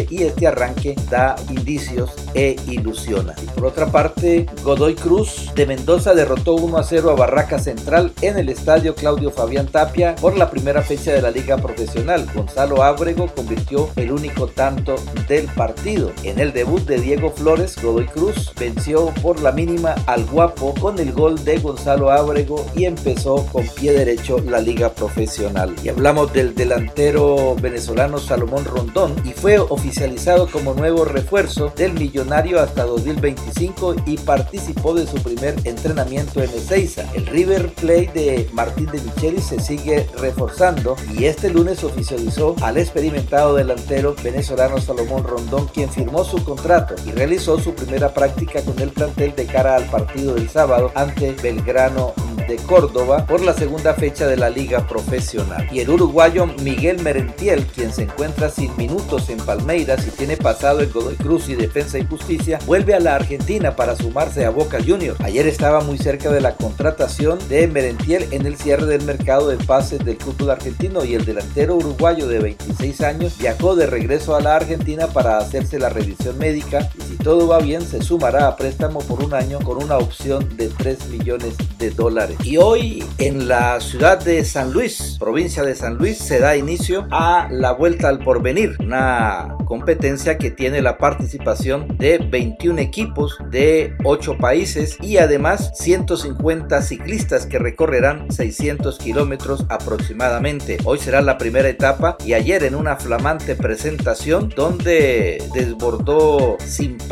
y 0.09 0.23
este 0.23 0.47
arranque 0.47 0.95
da 1.09 1.35
indicios 1.49 2.11
e 2.33 2.55
ilusiona. 2.67 3.35
por 3.55 3.65
otra 3.65 3.87
parte, 3.87 4.45
Godoy 4.63 4.95
Cruz 4.95 5.51
de 5.55 5.65
Mendoza 5.65 6.13
derrotó 6.13 6.55
1 6.55 6.77
a 6.77 6.83
0 6.83 7.11
a 7.11 7.15
Barraca 7.15 7.59
Central 7.59 8.11
en 8.21 8.37
el 8.37 8.49
estadio 8.49 8.95
Claudio 8.95 9.31
Fabián 9.31 9.67
Tapia 9.67 10.15
por 10.15 10.37
la 10.37 10.49
primera 10.49 10.81
fecha 10.81 11.11
de 11.11 11.21
la 11.21 11.31
liga 11.31 11.57
profesional. 11.57 12.27
Gonzalo 12.33 12.83
Ábrego 12.83 13.27
convirtió 13.33 13.89
el 13.95 14.11
único 14.11 14.47
tanto 14.47 14.95
del 15.27 15.45
partido. 15.47 16.11
En 16.23 16.39
el 16.39 16.53
debut 16.53 16.85
de 16.85 16.99
Diego 16.99 17.31
Flores, 17.31 17.75
Godoy 17.81 18.05
Cruz 18.05 18.53
venció 18.59 19.13
por 19.21 19.41
la 19.41 19.51
mínima 19.51 19.95
al 20.07 20.25
Guapo 20.25 20.73
con 20.79 20.99
el 20.99 21.11
gol 21.11 21.43
de 21.43 21.57
Gonzalo 21.57 22.11
Ábrego 22.11 22.65
y 22.75 22.85
empezó 22.85 23.45
con 23.51 23.67
pie 23.67 23.93
derecho 23.93 24.39
la 24.39 24.59
liga 24.59 24.89
profesional. 24.89 25.75
Y 25.83 25.89
hablamos 25.89 26.33
del 26.33 26.55
delantero 26.55 27.55
venezolano 27.55 28.17
Salomón 28.17 28.65
Rondón 28.65 29.12
y 29.23 29.31
fue 29.31 29.59
oficializado 29.59 30.49
como 30.49 30.73
nuevo 30.73 31.05
refuerzo 31.05 31.71
del 31.75 31.93
millonario 31.93 32.59
hasta 32.59 32.85
2025 32.85 33.95
y 34.05 34.17
participó 34.17 34.93
de 34.93 35.07
su 35.07 35.15
primer 35.21 35.55
entrenamiento 35.63 36.41
en 36.41 36.49
Ezeiza. 36.49 37.03
El 37.13 37.25
River 37.27 37.73
Plate 37.73 38.11
de 38.13 38.49
Martín 38.53 38.87
de 38.87 39.01
Micheli 39.01 39.41
se 39.41 39.59
sigue 39.59 40.07
reforzando 40.17 40.95
y 41.17 41.25
este 41.25 41.49
lunes 41.49 41.83
oficializó 41.83 42.55
al 42.61 42.77
experimentado 42.77 43.55
delantero 43.55 44.15
venezolano 44.23 44.79
Salomón 44.79 45.23
Rondón 45.23 45.67
quien 45.67 45.89
firmó 45.89 46.23
su 46.23 46.43
contrato 46.43 46.95
y 47.05 47.11
realizó 47.11 47.59
su 47.59 47.73
primera 47.73 48.13
práctica 48.13 48.61
con 48.61 48.79
el 48.79 48.89
plantel 48.89 49.35
de 49.35 49.45
cara 49.45 49.75
al 49.75 49.85
partido 49.85 50.35
del 50.35 50.49
sábado 50.49 50.91
ante 50.95 51.31
Belgrano 51.31 52.13
de 52.47 52.57
Córdoba 52.57 53.25
por 53.25 53.41
la 53.41 53.53
segunda 53.53 53.93
fecha 53.93 54.27
de 54.27 54.37
la 54.37 54.49
liga 54.49 54.87
profesional. 54.87 55.67
Y 55.71 55.79
el 55.79 55.89
uruguayo 55.89 56.45
Miguel 56.61 57.01
Merentiel, 57.01 57.65
quien 57.67 57.93
se 57.93 58.03
encuentra 58.03 58.49
sin 58.49 58.75
minutos 58.77 59.02
en 59.03 59.37
Palmeiras 59.37 60.07
y 60.07 60.11
tiene 60.11 60.37
pasado 60.37 60.81
en 60.81 60.91
Godoy 60.91 61.15
Cruz 61.15 61.49
y 61.49 61.55
Defensa 61.55 61.99
y 61.99 62.05
Justicia, 62.05 62.57
vuelve 62.65 62.95
a 62.95 62.99
la 62.99 63.15
Argentina 63.15 63.75
para 63.75 63.95
sumarse 63.95 64.45
a 64.45 64.49
Boca 64.49 64.79
Juniors. 64.83 65.19
Ayer 65.19 65.45
estaba 65.45 65.81
muy 65.81 65.97
cerca 65.97 66.31
de 66.31 66.39
la 66.39 66.55
contratación 66.55 67.37
de 67.49 67.67
Merentiel 67.67 68.27
en 68.31 68.45
el 68.45 68.55
cierre 68.55 68.85
del 68.85 69.03
mercado 69.03 69.49
de 69.49 69.57
pases 69.57 70.03
del 70.03 70.17
fútbol 70.17 70.51
argentino 70.51 71.03
y 71.03 71.15
el 71.15 71.25
delantero 71.25 71.75
uruguayo 71.75 72.27
de 72.27 72.39
26 72.39 73.01
años 73.01 73.37
viajó 73.37 73.75
de 73.75 73.87
regreso 73.87 74.35
a 74.35 74.41
la 74.41 74.55
Argentina 74.55 75.07
para 75.07 75.37
hacerse 75.37 75.79
la 75.79 75.89
revisión 75.89 76.37
médica 76.37 76.89
y 77.11 77.12
todo 77.23 77.47
va 77.47 77.59
bien 77.59 77.81
se 77.81 78.01
sumará 78.01 78.47
a 78.47 78.55
préstamo 78.57 78.99
por 78.99 79.23
un 79.23 79.33
año 79.33 79.59
con 79.59 79.81
una 79.81 79.97
opción 79.97 80.57
de 80.57 80.67
3 80.67 81.07
millones 81.07 81.55
de 81.79 81.89
dólares. 81.91 82.37
Y 82.43 82.57
hoy 82.57 83.03
en 83.17 83.47
la 83.47 83.79
ciudad 83.79 84.23
de 84.23 84.43
San 84.43 84.73
Luis, 84.73 85.15
provincia 85.19 85.63
de 85.63 85.73
San 85.73 85.95
Luis, 85.95 86.17
se 86.17 86.39
da 86.39 86.57
inicio 86.57 87.07
a 87.11 87.47
la 87.49 87.71
Vuelta 87.71 88.09
al 88.09 88.19
Porvenir, 88.19 88.75
una 88.79 89.55
competencia 89.65 90.37
que 90.37 90.51
tiene 90.51 90.81
la 90.81 90.97
participación 90.97 91.97
de 91.97 92.17
21 92.17 92.79
equipos 92.79 93.37
de 93.49 93.95
8 94.03 94.37
países 94.37 94.97
y 95.01 95.17
además 95.17 95.71
150 95.75 96.81
ciclistas 96.81 97.45
que 97.45 97.57
recorrerán 97.57 98.31
600 98.31 98.97
kilómetros 98.99 99.65
aproximadamente. 99.69 100.77
Hoy 100.83 100.99
será 100.99 101.21
la 101.21 101.37
primera 101.37 101.69
etapa 101.69 102.17
y 102.25 102.33
ayer 102.33 102.63
en 102.63 102.75
una 102.75 102.97
flamante 102.97 103.55
presentación 103.55 104.49
donde 104.55 105.41
desbordó 105.53 106.57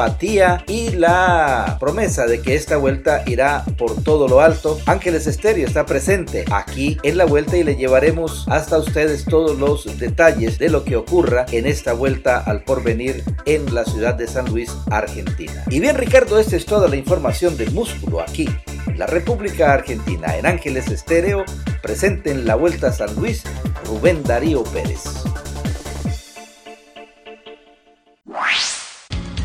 simpatía 0.02 0.64
y 0.68 0.92
la 0.92 1.78
promesa 1.80 2.26
de 2.26 2.42
que 2.42 2.56
esta 2.56 2.78
vuelta 2.78 3.24
irá 3.28 3.64
por 3.78 4.04
todo 4.04 4.28
lo 4.28 4.42
alto. 4.42 4.80
Ángeles 4.88 5.28
Estéreo 5.28 5.68
está 5.68 5.86
presente 5.86 6.44
aquí 6.52 6.98
en 7.04 7.18
la 7.18 7.26
vuelta 7.26 7.58
y 7.58 7.64
le 7.64 7.76
llevaremos 7.76 8.46
hasta 8.50 8.80
ustedes 8.80 9.26
todos 9.26 9.60
los 9.60 10.00
detalles 10.00 10.58
de 10.58 10.70
lo 10.70 10.84
que 10.84 10.96
ocurra 10.96 11.46
en 11.52 11.68
esta 11.68 11.94
vuelta 11.94 12.40
al 12.40 12.64
porvenir 12.64 13.24
en 13.46 13.74
la 13.76 13.86
ciudad 13.86 14.16
de 14.16 14.28
San 14.28 14.46
Luis, 14.46 14.72
Argentina. 14.90 15.64
Y 15.70 15.80
bien 15.80 15.96
Ricardo, 15.98 16.40
esta 16.40 16.56
es 16.56 16.66
toda 16.66 16.88
la 16.88 16.96
información 16.96 17.56
del 17.58 17.72
músculo 17.72 18.22
aquí 18.22 18.48
la 18.98 19.08
República 19.08 19.74
Argentina. 19.74 20.36
En 20.38 20.46
Ángeles 20.46 20.88
Estéreo, 20.90 21.44
presente 21.82 22.30
en 22.30 22.46
la 22.46 22.56
Vuelta 22.56 22.92
San 22.92 23.16
Luis, 23.16 23.44
Rubén 23.86 24.22
Darío 24.24 24.64
Pérez. 24.64 25.04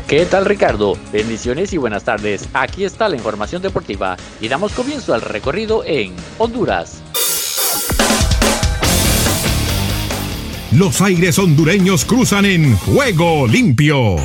¿Qué 0.07 0.25
tal 0.25 0.45
Ricardo? 0.45 0.97
Bendiciones 1.11 1.73
y 1.73 1.77
buenas 1.77 2.05
tardes. 2.05 2.47
Aquí 2.53 2.85
está 2.85 3.09
la 3.09 3.17
información 3.17 3.61
deportiva 3.61 4.15
y 4.39 4.47
damos 4.47 4.71
comienzo 4.71 5.13
al 5.13 5.19
recorrido 5.19 5.83
en 5.85 6.13
Honduras. 6.37 7.03
Los 10.71 11.01
aires 11.01 11.37
hondureños 11.39 12.05
cruzan 12.05 12.45
en 12.45 12.77
juego 12.77 13.47
limpio. 13.47 14.15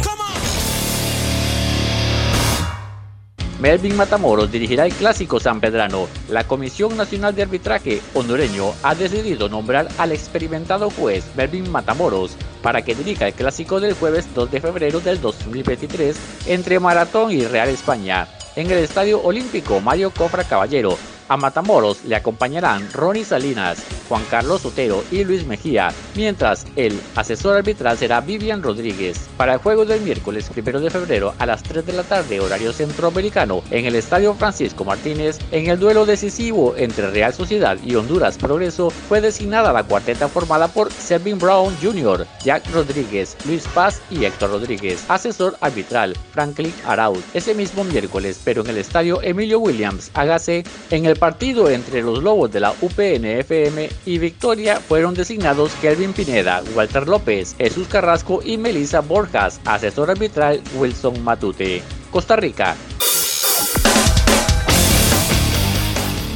Melvin 3.62 3.94
Matamoros 3.94 4.51
dirigirá 4.51 4.87
el 4.87 4.92
clásico 4.92 5.38
San 5.38 5.61
Pedrano. 5.61 6.09
La 6.29 6.42
Comisión 6.42 6.96
Nacional 6.96 7.33
de 7.33 7.42
Arbitraje 7.42 8.03
hondureño 8.12 8.72
ha 8.83 8.96
decidido 8.96 9.48
nombrar 9.48 9.87
al 9.98 10.11
experimentado 10.11 10.90
juez 10.90 11.25
Melvin 11.37 11.70
Matamoros 11.70 12.37
para 12.61 12.83
que 12.83 12.96
dirija 12.96 13.29
el 13.29 13.35
clásico 13.35 13.79
del 13.79 13.94
jueves 13.94 14.27
2 14.35 14.51
de 14.51 14.61
febrero 14.61 14.98
del 14.98 15.20
2023 15.20 16.16
entre 16.46 16.81
Maratón 16.81 17.31
y 17.31 17.44
Real 17.44 17.68
España. 17.68 18.27
En 18.57 18.68
el 18.68 18.79
Estadio 18.79 19.22
Olímpico 19.22 19.81
Mario 19.81 20.11
Cofra 20.11 20.42
Caballero, 20.42 20.98
a 21.28 21.37
Matamoros 21.37 22.04
le 22.04 22.16
acompañarán 22.16 22.88
Ronnie 22.92 23.24
Salinas, 23.24 23.82
Juan 24.08 24.24
Carlos 24.30 24.64
Otero 24.64 25.04
y 25.11 25.24
Luis 25.24 25.46
Mejía, 25.46 25.92
mientras 26.14 26.66
el 26.76 27.00
asesor 27.16 27.56
arbitral 27.56 27.98
será 27.98 28.20
Vivian 28.20 28.62
Rodríguez. 28.62 29.28
Para 29.37 29.54
el 29.54 29.58
juego 29.58 29.85
del 29.85 30.00
miércoles 30.00 30.50
1 30.54 30.80
de 30.80 30.90
febrero 30.90 31.35
a 31.38 31.46
las 31.46 31.62
3 31.62 31.87
de 31.87 31.92
la 31.92 32.02
tarde, 32.02 32.40
horario 32.40 32.72
centroamericano, 32.72 33.62
en 33.70 33.87
el 33.87 33.94
Estadio 33.94 34.35
Francisco 34.35 34.85
Martínez, 34.85 35.38
en 35.50 35.68
el 35.68 35.78
duelo 35.78 36.06
decisivo 36.06 36.74
entre 36.76 37.11
Real 37.11 37.32
Sociedad 37.32 37.78
y 37.82 37.94
Honduras 37.94 38.37
Progreso, 38.38 38.90
fue 38.90 39.20
designada 39.20 39.72
la 39.72 39.85
cuarteta 39.85 40.28
formada 40.28 40.68
por 40.68 40.92
Selvin 40.92 41.38
Brown 41.38 41.74
Jr., 41.80 42.26
Jack 42.44 42.70
Rodríguez, 42.72 43.37
Luis 43.46 43.64
Paz 43.74 44.00
y 44.11 44.24
Héctor 44.24 44.50
Rodríguez. 44.50 45.04
Asesor 45.08 45.56
arbitral, 45.61 46.16
Franklin 46.32 46.74
Arauz. 46.87 47.22
Ese 47.35 47.54
mismo 47.54 47.85
miércoles, 47.85 48.40
pero 48.44 48.62
en 48.62 48.70
el 48.70 48.78
Estadio 48.78 49.20
Emilio 49.22 49.58
Williams, 49.61 50.11
hágase, 50.14 50.64
en 50.90 51.06
el 51.06 51.12
partido 51.16 51.70
entre 51.70 52.03
los 52.03 52.22
Lobos 52.22 52.51
de 52.53 52.61
la 52.61 52.75
UPNFM 52.81 53.88
y 54.07 54.18
Victoria 54.18 54.81
fueron 54.81 55.14
designados 55.14 55.72
Kelvin 55.81 56.12
Pineda, 56.12 56.62
Walter 56.75 57.09
López, 57.09 57.55
Jesús 57.59 57.88
Carrasco 57.88 58.40
y 58.44 58.59
Melissa 58.59 59.01
Borjas, 59.01 59.61
asesor 59.64 60.11
arbitral 60.11 60.61
Wilson 60.77 61.22
Matute. 61.22 61.83
Costa 62.11 62.37
Rica. 62.37 62.77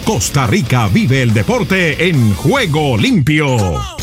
Costa 0.05 0.47
Rica 0.47 0.89
vive 0.89 1.23
el 1.23 1.35
deporte 1.35 2.09
en 2.09 2.35
juego 2.35 2.97
limpio. 2.97 3.96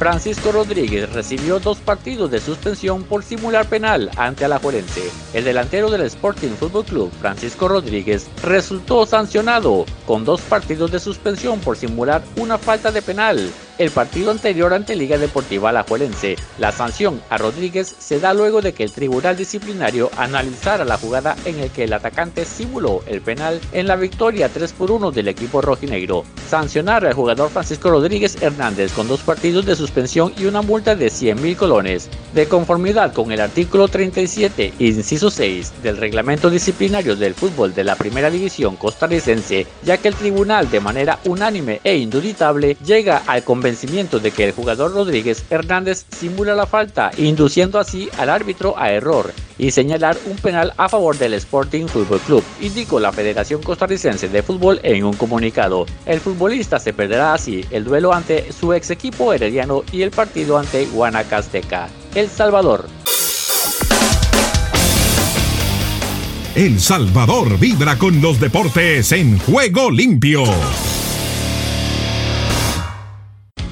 Francisco 0.00 0.50
Rodríguez 0.50 1.12
recibió 1.12 1.60
dos 1.60 1.76
partidos 1.76 2.30
de 2.30 2.40
suspensión 2.40 3.04
por 3.04 3.22
simular 3.22 3.66
penal 3.66 4.10
ante 4.16 4.46
Alajuelense. 4.46 5.02
El 5.34 5.44
delantero 5.44 5.90
del 5.90 6.00
Sporting 6.00 6.52
Football 6.58 6.86
Club, 6.86 7.12
Francisco 7.20 7.68
Rodríguez, 7.68 8.30
resultó 8.42 9.04
sancionado 9.04 9.84
con 10.06 10.24
dos 10.24 10.40
partidos 10.40 10.90
de 10.90 11.00
suspensión 11.00 11.60
por 11.60 11.76
simular 11.76 12.24
una 12.36 12.56
falta 12.56 12.90
de 12.90 13.02
penal 13.02 13.50
el 13.80 13.90
partido 13.90 14.30
anterior 14.30 14.74
ante 14.74 14.94
Liga 14.94 15.16
Deportiva 15.16 15.70
Alajuelense. 15.70 16.36
La 16.58 16.70
sanción 16.70 17.22
a 17.30 17.38
Rodríguez 17.38 17.96
se 17.98 18.20
da 18.20 18.34
luego 18.34 18.60
de 18.60 18.74
que 18.74 18.84
el 18.84 18.92
Tribunal 18.92 19.38
Disciplinario 19.38 20.10
analizara 20.18 20.84
la 20.84 20.98
jugada 20.98 21.34
en 21.46 21.58
el 21.58 21.70
que 21.70 21.84
el 21.84 21.94
atacante 21.94 22.44
simuló 22.44 23.02
el 23.06 23.22
penal 23.22 23.58
en 23.72 23.86
la 23.86 23.96
victoria 23.96 24.50
3 24.50 24.74
por 24.74 24.90
1 24.90 25.12
del 25.12 25.28
equipo 25.28 25.62
rojinegro. 25.62 26.24
Sancionar 26.46 27.06
al 27.06 27.14
jugador 27.14 27.48
Francisco 27.48 27.88
Rodríguez 27.88 28.36
Hernández 28.42 28.92
con 28.92 29.08
dos 29.08 29.22
partidos 29.22 29.64
de 29.64 29.74
suspensión 29.74 30.34
y 30.36 30.44
una 30.44 30.60
multa 30.60 30.94
de 30.94 31.08
100 31.08 31.40
mil 31.40 31.56
colones. 31.56 32.10
De 32.34 32.46
conformidad 32.46 33.14
con 33.14 33.32
el 33.32 33.40
artículo 33.40 33.88
37, 33.88 34.74
inciso 34.78 35.30
6 35.30 35.82
del 35.82 35.96
reglamento 35.96 36.50
disciplinario 36.50 37.16
del 37.16 37.32
fútbol 37.32 37.72
de 37.72 37.84
la 37.84 37.96
primera 37.96 38.28
división 38.28 38.76
costarricense, 38.76 39.66
ya 39.82 39.96
que 39.96 40.08
el 40.08 40.16
tribunal 40.16 40.70
de 40.70 40.80
manera 40.80 41.18
unánime 41.24 41.80
e 41.82 41.96
induditable 41.96 42.76
llega 42.84 43.22
al 43.26 43.42
convencimiento 43.42 43.69
de 43.70 44.30
que 44.30 44.44
el 44.44 44.52
jugador 44.52 44.92
Rodríguez 44.92 45.44
Hernández 45.48 46.04
simula 46.10 46.54
la 46.54 46.66
falta, 46.66 47.10
induciendo 47.16 47.78
así 47.78 48.08
al 48.18 48.28
árbitro 48.28 48.74
a 48.76 48.90
error 48.90 49.32
y 49.58 49.70
señalar 49.70 50.16
un 50.26 50.36
penal 50.38 50.72
a 50.76 50.88
favor 50.88 51.16
del 51.18 51.34
Sporting 51.34 51.86
Football 51.86 52.20
Club, 52.20 52.44
indicó 52.60 52.98
la 52.98 53.12
Federación 53.12 53.62
Costarricense 53.62 54.28
de 54.28 54.42
Fútbol 54.42 54.80
en 54.82 55.04
un 55.04 55.14
comunicado. 55.14 55.86
El 56.06 56.20
futbolista 56.20 56.78
se 56.78 56.92
perderá 56.92 57.34
así 57.34 57.64
el 57.70 57.84
duelo 57.84 58.12
ante 58.12 58.52
su 58.52 58.72
ex 58.72 58.90
equipo 58.90 59.32
herediano 59.32 59.84
y 59.92 60.02
el 60.02 60.10
partido 60.10 60.58
ante 60.58 60.86
Guanacasteca. 60.86 61.88
El 62.14 62.28
Salvador. 62.28 62.88
El 66.54 66.80
Salvador 66.80 67.58
vibra 67.58 67.96
con 67.96 68.20
los 68.20 68.40
deportes 68.40 69.12
en 69.12 69.38
juego 69.38 69.90
limpio. 69.90 70.42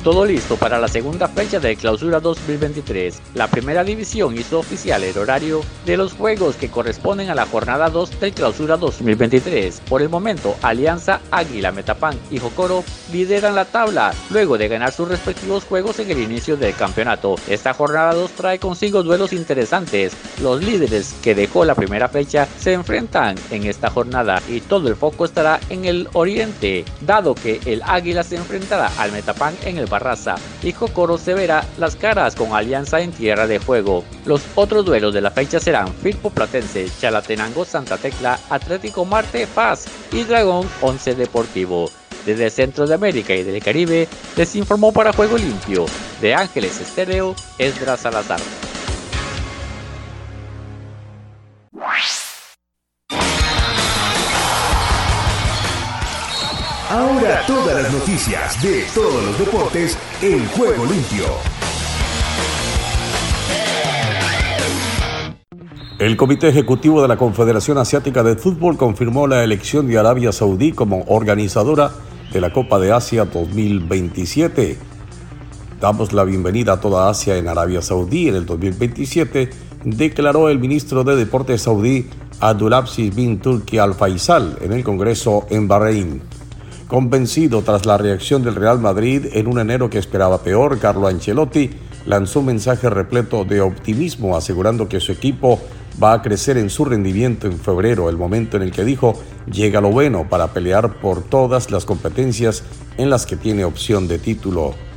Todo 0.04 0.24
listo 0.24 0.56
para 0.56 0.78
la 0.78 0.86
segunda 0.86 1.26
fecha 1.26 1.58
de 1.58 1.74
Clausura 1.74 2.20
2023. 2.20 3.20
La 3.34 3.48
primera 3.48 3.82
división 3.82 4.38
hizo 4.38 4.60
oficial 4.60 5.02
el 5.02 5.18
horario 5.18 5.60
de 5.84 5.96
los 5.96 6.12
juegos 6.12 6.54
que 6.54 6.70
corresponden 6.70 7.30
a 7.30 7.34
la 7.34 7.46
jornada 7.46 7.90
2 7.90 8.20
del 8.20 8.32
Clausura 8.32 8.76
2023. 8.76 9.82
Por 9.88 10.00
el 10.00 10.08
momento, 10.08 10.54
Alianza, 10.62 11.20
Águila, 11.32 11.72
Metapan 11.72 12.16
y 12.30 12.38
Jocoro 12.38 12.84
lideran 13.12 13.56
la 13.56 13.64
tabla 13.64 14.14
luego 14.30 14.56
de 14.56 14.68
ganar 14.68 14.92
sus 14.92 15.08
respectivos 15.08 15.64
juegos 15.64 15.98
en 15.98 16.12
el 16.12 16.20
inicio 16.20 16.56
del 16.56 16.76
campeonato. 16.76 17.34
Esta 17.48 17.74
jornada 17.74 18.14
2 18.14 18.30
trae 18.30 18.60
consigo 18.60 19.02
duelos 19.02 19.32
interesantes. 19.32 20.12
Los 20.40 20.62
líderes 20.62 21.16
que 21.22 21.34
dejó 21.34 21.64
la 21.64 21.74
primera 21.74 22.08
fecha 22.08 22.46
se 22.60 22.72
enfrentan 22.72 23.34
en 23.50 23.64
esta 23.66 23.90
jornada 23.90 24.40
y 24.48 24.60
todo 24.60 24.86
el 24.86 24.94
foco 24.94 25.24
estará 25.24 25.58
en 25.70 25.86
el 25.86 26.08
oriente, 26.12 26.84
dado 27.00 27.34
que 27.34 27.60
el 27.66 27.82
Águila 27.84 28.22
se 28.22 28.36
enfrentará 28.36 28.92
al 28.96 29.10
Metapan 29.10 29.56
en 29.64 29.76
el 29.78 29.87
raza 29.96 30.34
y 30.62 30.72
Jocoro 30.72 31.16
se 31.16 31.34
verá 31.34 31.64
las 31.78 31.94
caras 31.94 32.34
con 32.34 32.52
Alianza 32.52 33.00
en 33.00 33.12
Tierra 33.12 33.46
de 33.46 33.60
Fuego. 33.60 34.04
Los 34.26 34.42
otros 34.56 34.84
duelos 34.84 35.14
de 35.14 35.20
la 35.20 35.30
fecha 35.30 35.60
serán 35.60 35.94
Firpo 35.94 36.30
Platense, 36.30 36.88
Chalatenango 37.00 37.64
Santa 37.64 37.96
Tecla, 37.96 38.38
Atlético 38.50 39.04
Marte 39.04 39.46
Paz 39.46 39.86
y 40.12 40.24
Dragón 40.24 40.68
11 40.80 41.14
Deportivo. 41.14 41.88
Desde 42.26 42.50
Centro 42.50 42.86
de 42.86 42.94
América 42.94 43.34
y 43.34 43.44
del 43.44 43.62
Caribe 43.62 44.08
les 44.36 44.56
informó 44.56 44.92
para 44.92 45.12
Juego 45.12 45.38
Limpio 45.38 45.86
de 46.20 46.34
Ángeles 46.34 46.80
Estéreo 46.80 47.34
Esdras 47.58 48.00
Salazar. 48.00 48.67
Ahora 56.90 57.42
todas 57.46 57.82
las 57.82 57.92
noticias 57.92 58.62
de 58.62 58.82
todos 58.94 59.22
los 59.22 59.38
deportes 59.38 59.98
en 60.22 60.48
juego 60.48 60.86
limpio. 60.86 61.26
El 65.98 66.16
Comité 66.16 66.48
Ejecutivo 66.48 67.02
de 67.02 67.08
la 67.08 67.18
Confederación 67.18 67.76
Asiática 67.76 68.22
de 68.22 68.36
Fútbol 68.36 68.78
confirmó 68.78 69.26
la 69.26 69.44
elección 69.44 69.86
de 69.86 69.98
Arabia 69.98 70.32
Saudí 70.32 70.72
como 70.72 71.04
organizadora 71.08 71.90
de 72.32 72.40
la 72.40 72.54
Copa 72.54 72.78
de 72.78 72.90
Asia 72.90 73.26
2027. 73.26 74.78
Damos 75.82 76.14
la 76.14 76.24
bienvenida 76.24 76.72
a 76.72 76.80
toda 76.80 77.10
Asia 77.10 77.36
en 77.36 77.48
Arabia 77.48 77.82
Saudí 77.82 78.28
en 78.28 78.36
el 78.36 78.46
2027, 78.46 79.50
declaró 79.84 80.48
el 80.48 80.58
ministro 80.58 81.04
de 81.04 81.16
Deportes 81.16 81.60
saudí 81.60 82.08
Abdulabsis 82.40 83.14
bin 83.14 83.40
Turki 83.40 83.76
Al 83.76 83.92
Faisal 83.92 84.56
en 84.62 84.72
el 84.72 84.82
Congreso 84.82 85.46
en 85.50 85.68
Bahrein. 85.68 86.37
Convencido 86.88 87.60
tras 87.60 87.84
la 87.84 87.98
reacción 87.98 88.42
del 88.42 88.54
Real 88.54 88.78
Madrid 88.78 89.26
en 89.34 89.46
un 89.46 89.58
enero 89.58 89.90
que 89.90 89.98
esperaba 89.98 90.42
peor, 90.42 90.78
Carlo 90.78 91.06
Ancelotti 91.06 91.68
lanzó 92.06 92.40
un 92.40 92.46
mensaje 92.46 92.88
repleto 92.88 93.44
de 93.44 93.60
optimismo 93.60 94.38
asegurando 94.38 94.88
que 94.88 94.98
su 94.98 95.12
equipo 95.12 95.60
va 96.02 96.14
a 96.14 96.22
crecer 96.22 96.56
en 96.56 96.70
su 96.70 96.86
rendimiento 96.86 97.46
en 97.46 97.58
febrero, 97.58 98.08
el 98.08 98.16
momento 98.16 98.56
en 98.56 98.62
el 98.62 98.72
que 98.72 98.84
dijo 98.84 99.20
llega 99.52 99.82
lo 99.82 99.90
bueno 99.90 100.30
para 100.30 100.54
pelear 100.54 100.94
por 100.94 101.22
todas 101.22 101.70
las 101.70 101.84
competencias 101.84 102.62
en 102.96 103.10
las 103.10 103.26
que 103.26 103.36
tiene 103.36 103.66
opción 103.66 104.08
de 104.08 104.18
título. 104.18 104.87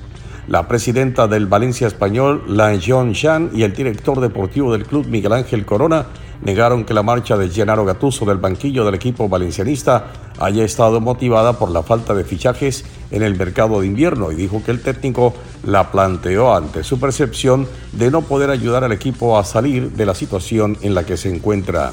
La 0.48 0.68
presidenta 0.68 1.28
del 1.28 1.46
Valencia 1.46 1.88
Español, 1.88 2.44
Lanjon 2.48 3.14
Chan, 3.14 3.52
y 3.54 3.64
el 3.64 3.74
director 3.74 4.20
deportivo 4.20 4.74
del 4.74 4.86
club, 4.86 5.06
Miguel 5.08 5.34
Ángel 5.34 5.66
Corona, 5.66 6.08
negaron 6.42 6.84
que 6.84 6.94
la 6.94 7.04
marcha 7.04 7.38
de 7.38 7.50
Gennaro 7.50 7.86
Gattuso 7.86 8.26
del 8.26 8.38
banquillo 8.38 8.84
del 8.84 8.96
equipo 8.96 9.30
valencianista 9.30 10.08
haya 10.40 10.64
estado 10.64 11.00
motivada 11.00 11.54
por 11.54 11.70
la 11.70 11.84
falta 11.84 12.16
de 12.16 12.24
fichajes 12.24 12.84
en 13.12 13.22
el 13.22 13.36
mercado 13.36 13.82
de 13.82 13.88
invierno 13.88 14.32
y 14.32 14.36
dijo 14.36 14.64
que 14.64 14.72
el 14.72 14.82
técnico 14.82 15.36
la 15.66 15.92
planteó 15.92 16.56
ante 16.56 16.84
su 16.84 17.00
percepción 17.00 17.68
de 17.92 18.10
no 18.10 18.24
poder 18.24 18.50
ayudar 18.50 18.84
al 18.84 18.92
equipo 18.92 19.38
a 19.38 19.44
salir 19.44 19.92
de 19.92 20.06
la 20.06 20.16
situación 20.16 20.78
en 20.82 20.96
la 20.96 21.06
que 21.06 21.18
se 21.18 21.34
encuentra. 21.34 21.92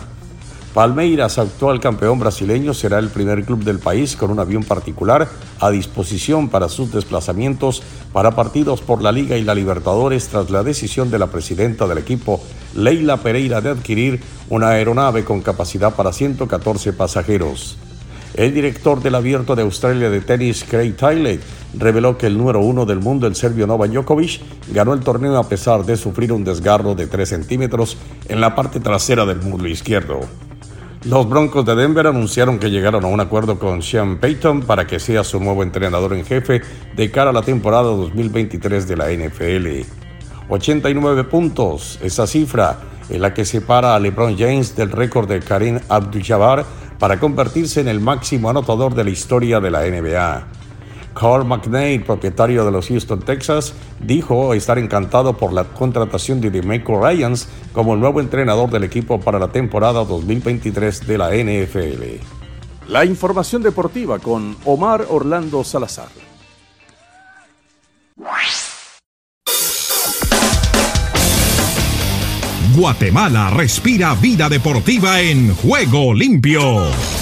Palmeiras, 0.79 1.39
actual 1.39 1.81
campeón 1.81 2.21
brasileño, 2.21 2.73
será 2.73 3.01
el 3.01 3.09
primer 3.09 3.45
club 3.45 3.65
del 3.65 3.81
país 3.81 4.15
con 4.15 4.31
un 4.31 4.39
avión 4.39 4.63
particular 4.63 5.29
a 5.59 5.71
disposición 5.71 6.49
para 6.49 6.69
sus 6.69 6.93
desplazamientos 6.93 7.83
para 8.13 8.31
partidos 8.31 8.81
por 8.81 9.03
la 9.03 9.11
Liga 9.11 9.37
y 9.37 9.43
la 9.43 9.57
Libertadores 9.57 10.29
tras 10.29 10.51
la 10.51 10.63
decisión 10.63 11.11
de 11.11 11.19
la 11.19 11.27
presidenta 11.27 11.89
del 11.89 11.99
equipo, 11.99 12.41
Leila 12.77 13.17
Pereira, 13.17 13.61
de 13.61 13.71
adquirir 13.71 14.21
una 14.51 14.69
aeronave 14.69 15.25
con 15.25 15.41
capacidad 15.41 15.97
para 15.97 16.13
114 16.13 16.93
pasajeros. 16.93 17.77
El 18.35 18.55
director 18.55 19.03
del 19.03 19.17
Abierto 19.17 19.57
de 19.57 19.63
Australia 19.63 20.11
de 20.11 20.21
tenis, 20.21 20.63
Craig 20.63 20.95
Tiley, 20.95 21.41
reveló 21.77 22.17
que 22.17 22.29
el 22.29 22.39
número 22.39 22.61
uno 22.61 22.87
del 22.87 23.01
mundo, 23.01 23.27
el 23.27 23.35
serbio 23.35 23.67
Novak 23.67 23.91
Djokovic, 23.91 24.41
ganó 24.73 24.95
el 24.95 25.01
torneo 25.01 25.39
a 25.39 25.49
pesar 25.49 25.85
de 25.85 25.97
sufrir 25.97 26.33
un 26.33 26.45
desgarro 26.45 26.95
de 26.95 27.09
3 27.09 27.29
centímetros 27.29 27.97
en 28.29 28.41
la 28.41 28.55
parte 28.55 28.79
trasera 28.79 29.27
del 29.27 29.41
muslo 29.41 29.69
izquierdo. 29.69 30.21
Los 31.05 31.29
Broncos 31.29 31.65
de 31.65 31.77
Denver 31.77 32.09
anunciaron 32.09 32.59
que 32.59 32.71
llegaron 32.71 33.05
a 33.05 33.09
un 33.09 33.21
acuerdo 33.21 33.57
con 33.59 33.83
Sean 33.83 34.19
Payton 34.19 34.63
para 34.63 34.87
que 34.87 34.99
sea 34.99 35.23
su 35.23 35.39
nuevo 35.39 35.63
entrenador 35.63 36.13
en 36.13 36.25
jefe 36.25 36.61
de 36.97 37.11
cara 37.11 37.31
a 37.31 37.33
la 37.33 37.43
temporada 37.43 37.85
2023 37.85 38.89
de 38.89 38.97
la 38.97 39.11
NFL. 39.11 39.87
89 40.49 41.25
puntos, 41.25 42.01
esa 42.03 42.27
cifra 42.27 42.81
en 43.11 43.23
la 43.23 43.33
que 43.33 43.45
separa 43.45 43.95
a 43.95 44.01
LeBron 44.01 44.37
James 44.37 44.75
del 44.75 44.91
récord 44.91 45.29
de 45.29 45.41
Karim 45.41 45.79
Abdul-Jabbar 45.89 46.65
para 46.99 47.21
convertirse 47.21 47.81
en 47.81 47.89
el 47.89 48.01
máximo 48.01 48.51
anotador 48.51 48.95
de 48.95 49.05
la 49.05 49.11
historia 49.11 49.61
de 49.61 49.71
la 49.71 49.83
NBA. 49.83 50.58
Carl 51.19 51.45
McNeil, 51.45 52.05
propietario 52.05 52.65
de 52.65 52.71
los 52.71 52.89
Houston 52.89 53.21
Texas, 53.21 53.75
dijo 54.01 54.55
estar 54.55 54.79
encantado 54.79 55.37
por 55.37 55.53
la 55.53 55.65
contratación 55.65 56.41
de 56.41 56.51
DeMarco 56.51 57.01
Ryans 57.01 57.49
como 57.73 57.95
el 57.95 58.01
nuevo 58.01 58.21
entrenador 58.21 58.71
del 58.71 58.85
equipo 58.85 59.19
para 59.19 59.39
la 59.39 59.49
temporada 59.49 60.05
2023 60.05 61.07
de 61.07 61.19
la 61.19 61.31
NFL. 61.31 62.23
La 62.89 63.05
información 63.05 63.63
deportiva 63.63 64.19
con 64.19 64.57
Omar 64.65 65.07
Orlando 65.11 65.65
Salazar. 65.65 66.09
Guatemala 72.77 73.51
respira 73.51 74.15
vida 74.15 74.49
deportiva 74.49 75.21
en 75.21 75.53
juego 75.57 76.15
limpio. 76.15 77.18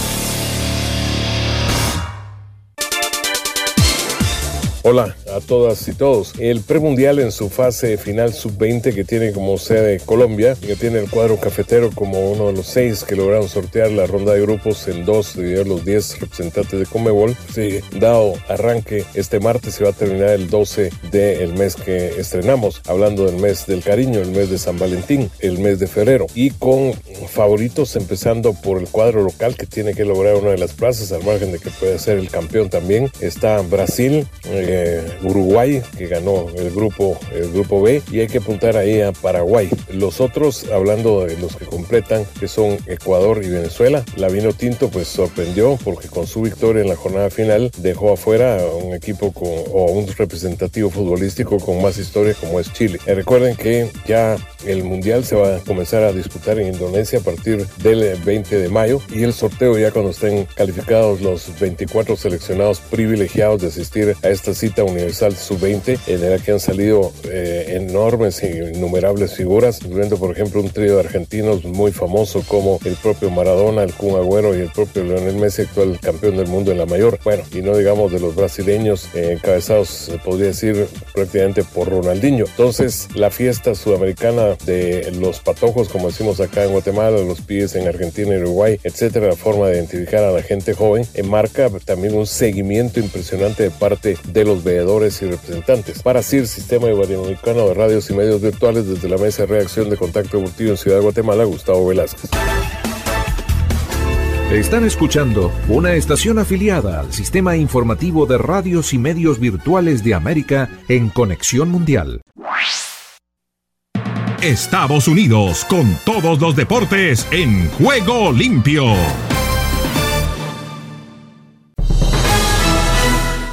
Hola 4.88 5.16
a 5.36 5.40
todas 5.40 5.86
y 5.88 5.92
todos. 5.92 6.34
El 6.38 6.60
premundial 6.60 7.18
en 7.18 7.32
su 7.32 7.48
fase 7.48 7.96
final 7.96 8.32
sub-20 8.32 8.94
que 8.94 9.04
tiene 9.04 9.32
como 9.32 9.58
sede 9.58 10.00
Colombia, 10.00 10.56
que 10.60 10.76
tiene 10.76 10.98
el 10.98 11.10
cuadro 11.10 11.36
cafetero 11.38 11.90
como 11.94 12.30
uno 12.30 12.48
de 12.48 12.54
los 12.54 12.66
seis 12.66 13.04
que 13.04 13.16
lograron 13.16 13.48
sortear 13.48 13.90
la 13.90 14.06
ronda 14.06 14.32
de 14.32 14.40
grupos 14.40 14.88
en 14.88 15.04
dos 15.04 15.36
de 15.36 15.64
los 15.64 15.84
diez 15.84 16.18
representantes 16.20 16.78
de 16.78 16.86
Comebol. 16.86 17.36
Sí, 17.54 17.80
dado 17.98 18.34
arranque 18.48 19.04
este 19.14 19.40
martes 19.40 19.74
se 19.74 19.84
va 19.84 19.90
a 19.90 19.92
terminar 19.92 20.30
el 20.30 20.48
12 20.48 20.90
del 21.10 21.54
mes 21.54 21.76
que 21.76 22.08
estrenamos, 22.18 22.82
hablando 22.86 23.26
del 23.26 23.36
mes 23.36 23.66
del 23.66 23.82
cariño, 23.82 24.20
el 24.20 24.30
mes 24.30 24.50
de 24.50 24.58
San 24.58 24.78
Valentín, 24.78 25.30
el 25.40 25.58
mes 25.58 25.78
de 25.78 25.86
febrero, 25.86 26.26
y 26.34 26.50
con 26.50 26.92
favoritos 27.28 27.96
empezando 27.96 28.54
por 28.54 28.80
el 28.80 28.88
cuadro 28.88 29.22
local 29.22 29.56
que 29.56 29.66
tiene 29.66 29.94
que 29.94 30.04
lograr 30.04 30.36
una 30.36 30.50
de 30.50 30.58
las 30.58 30.72
plazas, 30.72 31.12
al 31.12 31.24
margen 31.24 31.52
de 31.52 31.58
que 31.58 31.70
puede 31.70 31.98
ser 31.98 32.18
el 32.18 32.30
campeón 32.30 32.70
también. 32.70 33.10
Está 33.20 33.60
Brasil. 33.62 34.26
Eh, 34.44 35.06
Uruguay, 35.26 35.82
que 35.98 36.06
ganó 36.06 36.46
el 36.56 36.70
grupo, 36.70 37.18
el 37.32 37.52
grupo 37.52 37.82
B, 37.82 38.02
y 38.10 38.20
hay 38.20 38.28
que 38.28 38.38
apuntar 38.38 38.76
ahí 38.76 39.00
a 39.00 39.12
Paraguay. 39.12 39.68
Los 39.92 40.20
otros, 40.20 40.66
hablando 40.72 41.26
de 41.26 41.36
los 41.38 41.56
que 41.56 41.66
completan, 41.66 42.24
que 42.38 42.48
son 42.48 42.78
Ecuador 42.86 43.42
y 43.44 43.48
Venezuela, 43.48 44.04
la 44.16 44.28
Vino 44.28 44.52
Tinto 44.52 44.88
pues 44.88 45.08
sorprendió 45.08 45.78
porque 45.84 46.08
con 46.08 46.26
su 46.26 46.42
victoria 46.42 46.82
en 46.82 46.88
la 46.88 46.96
jornada 46.96 47.30
final 47.30 47.70
dejó 47.78 48.12
afuera 48.12 48.60
a 48.60 48.66
un 48.66 48.94
equipo 48.94 49.32
o 49.36 49.92
un 49.92 50.06
representativo 50.06 50.90
futbolístico 50.90 51.58
con 51.58 51.82
más 51.82 51.98
historia 51.98 52.34
como 52.34 52.60
es 52.60 52.72
Chile. 52.72 52.98
Y 53.06 53.10
recuerden 53.10 53.56
que 53.56 53.90
ya 54.06 54.36
el 54.64 54.84
Mundial 54.84 55.24
se 55.24 55.36
va 55.36 55.56
a 55.56 55.60
comenzar 55.60 56.04
a 56.04 56.12
disputar 56.12 56.58
en 56.58 56.74
Indonesia 56.74 57.18
a 57.18 57.22
partir 57.22 57.66
del 57.82 58.20
20 58.22 58.58
de 58.58 58.68
mayo 58.68 59.00
y 59.12 59.22
el 59.22 59.32
sorteo 59.32 59.76
ya 59.78 59.90
cuando 59.90 60.10
estén 60.10 60.46
calificados 60.54 61.20
los 61.20 61.58
24 61.58 62.16
seleccionados 62.16 62.80
privilegiados 62.80 63.62
de 63.62 63.68
asistir 63.68 64.16
a 64.22 64.28
esta 64.28 64.54
cita 64.54 64.84
universal 65.16 65.36
sub-20 65.36 65.98
en 66.08 66.30
la 66.30 66.38
que 66.38 66.52
han 66.52 66.60
salido 66.60 67.12
eh, 67.24 67.78
enormes 67.80 68.42
e 68.42 68.72
innumerables 68.74 69.34
figuras, 69.34 69.80
incluyendo 69.82 70.18
por 70.18 70.30
ejemplo 70.32 70.60
un 70.60 70.70
trío 70.70 70.94
de 70.94 71.00
argentinos 71.00 71.64
muy 71.64 71.92
famoso 71.92 72.42
como 72.46 72.78
el 72.84 72.94
propio 72.96 73.30
Maradona, 73.30 73.82
el 73.82 73.94
Kun 73.94 74.16
Agüero 74.16 74.56
y 74.56 74.60
el 74.60 74.70
propio 74.70 75.04
Lionel 75.04 75.36
Messi, 75.36 75.62
actual 75.62 75.98
campeón 76.00 76.36
del 76.36 76.48
mundo 76.48 76.72
en 76.72 76.78
la 76.78 76.86
mayor. 76.86 77.18
Bueno, 77.24 77.42
y 77.52 77.62
no 77.62 77.76
digamos 77.76 78.12
de 78.12 78.20
los 78.20 78.34
brasileños 78.34 79.08
eh, 79.14 79.32
encabezados, 79.32 79.88
se 79.88 80.18
podría 80.18 80.48
decir 80.48 80.86
prácticamente 81.14 81.64
por 81.64 81.88
Ronaldinho. 81.88 82.44
Entonces, 82.46 83.08
la 83.14 83.30
fiesta 83.30 83.74
sudamericana 83.74 84.56
de 84.66 85.12
los 85.18 85.40
patojos, 85.40 85.88
como 85.88 86.08
decimos 86.08 86.40
acá 86.40 86.64
en 86.64 86.72
Guatemala, 86.72 87.18
los 87.18 87.40
pies 87.40 87.74
en 87.74 87.88
Argentina 87.88 88.34
y 88.34 88.38
Uruguay, 88.38 88.78
etcétera, 88.82 89.28
la 89.28 89.36
forma 89.36 89.68
de 89.68 89.76
identificar 89.76 90.24
a 90.24 90.32
la 90.32 90.42
gente 90.42 90.74
joven, 90.74 91.06
enmarca 91.14 91.70
también 91.84 92.14
un 92.14 92.26
seguimiento 92.26 93.00
impresionante 93.00 93.62
de 93.64 93.70
parte 93.70 94.16
de 94.24 94.44
los 94.44 94.62
veedores 94.64 95.05
y 95.22 95.26
representantes. 95.26 96.02
Para 96.02 96.22
CIR, 96.22 96.46
Sistema 96.46 96.88
Iberoamericano 96.88 97.68
de 97.68 97.74
Radios 97.74 98.10
y 98.10 98.14
Medios 98.14 98.40
Virtuales, 98.40 98.88
desde 98.88 99.08
la 99.08 99.18
Mesa 99.18 99.42
de 99.42 99.48
Reacción 99.48 99.88
de 99.90 99.96
Contacto 99.96 100.38
Deportivo 100.38 100.70
en 100.70 100.76
Ciudad 100.76 100.98
de 100.98 101.02
Guatemala, 101.02 101.44
Gustavo 101.44 101.86
Velázquez. 101.86 102.30
Están 104.50 104.84
escuchando 104.84 105.52
una 105.68 105.94
estación 105.94 106.38
afiliada 106.38 107.00
al 107.00 107.12
Sistema 107.12 107.56
Informativo 107.56 108.26
de 108.26 108.38
Radios 108.38 108.92
y 108.92 108.98
Medios 108.98 109.40
Virtuales 109.40 110.04
de 110.04 110.14
América 110.14 110.70
en 110.88 111.08
Conexión 111.08 111.68
Mundial. 111.68 112.20
Estados 114.40 115.08
Unidos 115.08 115.64
con 115.64 115.96
todos 116.04 116.40
los 116.40 116.54
deportes 116.54 117.26
en 117.32 117.68
juego 117.70 118.30
limpio. 118.30 118.84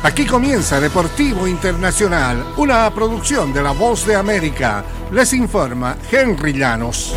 Aquí 0.04 0.26
comienza 0.26 0.82
Deportivo 0.82 1.48
Internacional, 1.48 2.44
una 2.58 2.94
producción 2.94 3.54
de 3.54 3.64
La 3.64 3.72
Voz 3.72 4.06
de 4.06 4.18
América. 4.18 4.84
Les 5.14 5.32
informa 5.32 5.96
Henry 6.12 6.52
Llanos. 6.52 7.16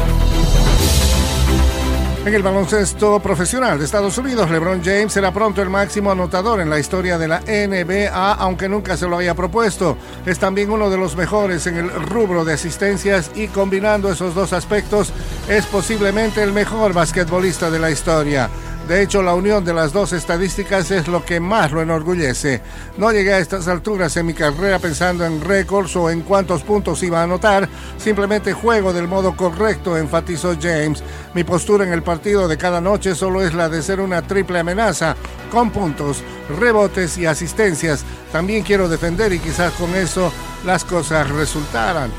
En 2.25 2.33
el 2.33 2.45
baloncesto 2.45 3.19
profesional 3.19 3.81
de 3.81 3.85
Estados 3.85 4.17
Unidos, 4.19 4.49
LeBron 4.51 4.85
James 4.85 5.13
será 5.13 5.33
pronto 5.33 5.63
el 5.63 5.69
máximo 5.69 6.13
anotador 6.13 6.61
en 6.61 6.71
la 6.71 6.79
historia 6.79 7.19
de 7.19 7.27
la 7.27 7.41
NBA, 7.41 8.35
aunque 8.35 8.69
nunca 8.69 8.97
se 8.97 9.09
lo 9.09 9.19
haya 9.19 9.35
propuesto. 9.35 9.97
Es 10.25 10.39
también 10.39 10.71
uno 10.71 10.89
de 10.89 10.97
los 10.97 11.17
mejores 11.17 11.67
en 11.67 11.79
el 11.79 11.91
rubro 11.91 12.45
de 12.45 12.55
asistencias 12.55 13.33
y 13.35 13.49
combinando 13.49 14.13
esos 14.13 14.33
dos 14.33 14.53
aspectos 14.53 15.13
es 15.49 15.67
posiblemente 15.67 16.41
el 16.41 16.53
mejor 16.53 16.93
basquetbolista 16.93 17.69
de 17.69 17.81
la 17.81 17.91
historia. 17.91 18.49
De 18.89 19.03
hecho, 19.03 19.21
la 19.21 19.35
unión 19.35 19.65
de 19.65 19.75
las 19.75 19.93
dos 19.93 20.13
estadísticas 20.13 20.93
es 20.93 21.09
lo 21.09 21.25
que 21.25 21.41
más 21.41 21.73
lo 21.73 21.83
enorgullece. 21.83 22.63
No 22.97 23.11
llegué 23.11 23.33
a 23.33 23.41
estas 23.41 23.67
alturas 23.67 24.17
en 24.17 24.27
mi 24.27 24.33
carrera 24.33 24.79
pensando 24.79 25.25
en 25.25 25.41
récords 25.41 25.97
o 25.97 26.09
en 26.09 26.21
cuántos 26.21 26.63
puntos 26.63 27.03
iba 27.03 27.21
a 27.21 27.25
anotar, 27.25 27.69
simplemente 27.99 28.53
juego 28.53 28.93
del 28.93 29.09
modo 29.09 29.37
correcto, 29.37 29.97
enfatizó 29.97 30.55
James. 30.61 31.03
Mi 31.35 31.43
postura 31.43 31.85
en 31.85 31.93
el 31.93 32.05
partido 32.05 32.47
de 32.47 32.57
cada 32.57 32.81
noche 32.81 33.17
solo 33.17 33.43
es 33.43 33.55
la 33.55 33.69
de 33.69 33.83
ser 33.83 34.01
una 34.01 34.23
triple 34.23 34.61
amenaza, 34.61 35.17
con 35.51 35.71
puntos, 35.71 36.23
rebotes 36.61 37.19
y 37.19 37.27
asistencias. 37.27 38.05
También 38.31 38.63
quiero 38.63 38.89
defender 38.89 39.33
y 39.33 39.41
quizás 39.41 39.73
con 39.73 39.97
eso 39.97 40.33
las 40.65 40.85
cosas 40.85 41.29
resultaran. 41.29 42.13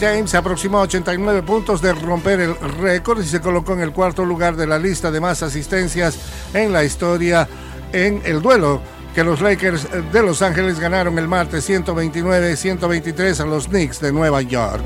James 0.00 0.30
se 0.30 0.36
aproximó 0.36 0.78
a 0.78 0.82
89 0.82 1.42
puntos 1.42 1.80
de 1.80 1.92
romper 1.92 2.40
el 2.40 2.56
récord 2.56 3.20
y 3.20 3.26
se 3.26 3.40
colocó 3.40 3.74
en 3.74 3.80
el 3.80 3.92
cuarto 3.92 4.24
lugar 4.24 4.56
de 4.56 4.66
la 4.66 4.78
lista 4.78 5.10
de 5.10 5.20
más 5.20 5.42
asistencias 5.42 6.18
en 6.54 6.72
la 6.72 6.84
historia 6.84 7.48
en 7.92 8.22
el 8.24 8.42
duelo 8.42 8.80
que 9.14 9.22
los 9.24 9.40
Lakers 9.40 9.86
de 10.12 10.22
Los 10.22 10.42
Ángeles 10.42 10.80
ganaron 10.80 11.18
el 11.18 11.28
martes 11.28 11.68
129-123 11.68 13.40
a 13.40 13.46
los 13.46 13.68
Knicks 13.68 14.00
de 14.00 14.12
Nueva 14.12 14.40
York. 14.42 14.82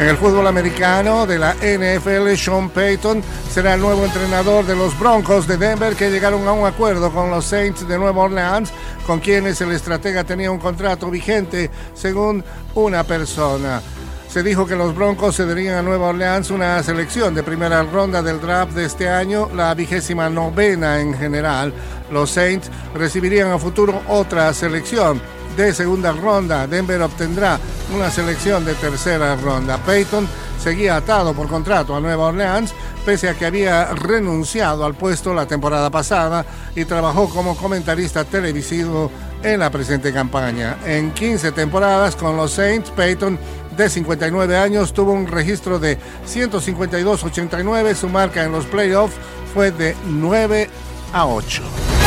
En 0.00 0.08
el 0.08 0.16
fútbol 0.16 0.46
americano 0.46 1.26
de 1.26 1.38
la 1.38 1.52
NFL, 1.52 2.34
Sean 2.34 2.70
Payton 2.70 3.22
será 3.52 3.74
el 3.74 3.82
nuevo 3.82 4.02
entrenador 4.06 4.64
de 4.64 4.74
los 4.74 4.98
Broncos 4.98 5.46
de 5.46 5.58
Denver 5.58 5.94
que 5.94 6.10
llegaron 6.10 6.48
a 6.48 6.54
un 6.54 6.66
acuerdo 6.66 7.12
con 7.12 7.30
los 7.30 7.44
Saints 7.44 7.86
de 7.86 7.98
Nueva 7.98 8.22
Orleans, 8.22 8.72
con 9.06 9.20
quienes 9.20 9.60
el 9.60 9.72
estratega 9.72 10.24
tenía 10.24 10.50
un 10.50 10.58
contrato 10.58 11.10
vigente, 11.10 11.70
según 11.92 12.42
una 12.74 13.04
persona. 13.04 13.82
Se 14.26 14.42
dijo 14.42 14.66
que 14.66 14.74
los 14.74 14.94
Broncos 14.94 15.36
cederían 15.36 15.76
a 15.76 15.82
Nueva 15.82 16.08
Orleans 16.08 16.50
una 16.50 16.82
selección 16.82 17.34
de 17.34 17.42
primera 17.42 17.82
ronda 17.82 18.22
del 18.22 18.40
draft 18.40 18.72
de 18.72 18.86
este 18.86 19.06
año, 19.06 19.50
la 19.54 19.74
vigésima 19.74 20.30
novena 20.30 20.98
en 20.98 21.12
general. 21.12 21.74
Los 22.10 22.30
Saints 22.30 22.70
recibirían 22.94 23.50
a 23.50 23.58
futuro 23.58 24.00
otra 24.08 24.54
selección 24.54 25.20
de 25.56 25.74
segunda 25.74 26.12
ronda. 26.12 26.66
Denver 26.66 27.02
obtendrá 27.02 27.58
una 27.94 28.10
selección 28.10 28.64
de 28.64 28.74
tercera 28.74 29.36
ronda. 29.36 29.78
Peyton 29.78 30.28
seguía 30.62 30.96
atado 30.96 31.32
por 31.34 31.48
contrato 31.48 31.94
a 31.96 32.00
Nueva 32.00 32.26
Orleans, 32.26 32.72
pese 33.04 33.28
a 33.28 33.34
que 33.34 33.46
había 33.46 33.86
renunciado 33.86 34.84
al 34.84 34.94
puesto 34.94 35.32
la 35.32 35.46
temporada 35.46 35.90
pasada 35.90 36.44
y 36.76 36.84
trabajó 36.84 37.28
como 37.28 37.56
comentarista 37.56 38.24
televisivo 38.24 39.10
en 39.42 39.60
la 39.60 39.70
presente 39.70 40.12
campaña. 40.12 40.78
En 40.84 41.12
15 41.12 41.52
temporadas 41.52 42.14
con 42.14 42.36
los 42.36 42.52
Saints, 42.52 42.90
Peyton 42.90 43.38
de 43.76 43.88
59 43.88 44.56
años 44.56 44.92
tuvo 44.92 45.12
un 45.12 45.26
registro 45.26 45.78
de 45.78 45.98
152-89. 46.28 47.94
Su 47.94 48.08
marca 48.08 48.44
en 48.44 48.52
los 48.52 48.66
playoffs 48.66 49.16
fue 49.54 49.70
de 49.70 49.96
9 50.06 50.68
a 51.12 51.26
8. 51.26 51.99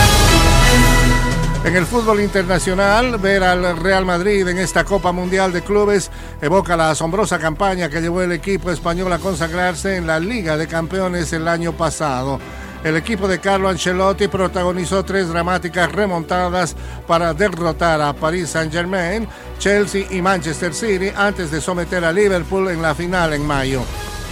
En 1.64 1.78
el 1.78 1.86
fútbol 1.86 2.20
internacional, 2.20 3.18
ver 3.20 3.42
al 3.42 3.78
Real 3.78 4.06
Madrid 4.06 4.46
en 4.50 4.58
esta 4.58 4.84
Copa 4.84 5.14
Mundial 5.14 5.54
de 5.54 5.62
Clubes 5.62 6.12
evoca 6.42 6.76
la 6.76 6.90
asombrosa 6.90 7.40
campaña 7.40 7.88
que 7.88 8.02
llevó 8.02 8.22
el 8.22 8.34
equipo 8.34 8.70
español 8.70 9.14
a 9.14 9.20
consagrarse 9.20 9.96
en 9.96 10.06
la 10.06 10.20
Liga 10.20 10.58
de 10.58 10.68
Campeones 10.68 11.32
el 11.32 11.48
año 11.48 11.72
pasado. 11.72 12.38
El 12.84 12.98
equipo 12.98 13.30
de 13.30 13.40
Carlo 13.40 13.70
Ancelotti 13.70 14.28
protagonizó 14.28 15.06
tres 15.06 15.30
dramáticas 15.30 15.90
remontadas 15.90 16.76
para 17.08 17.34
derrotar 17.34 18.02
a 18.02 18.12
Paris 18.12 18.50
Saint-Germain, 18.50 19.26
Chelsea 19.58 20.06
y 20.10 20.22
Manchester 20.22 20.74
City 20.74 21.14
antes 21.16 21.50
de 21.50 21.62
someter 21.62 22.04
a 22.04 22.12
Liverpool 22.12 22.72
en 22.72 22.82
la 22.82 22.94
final 22.94 23.32
en 23.32 23.46
mayo. 23.46 23.84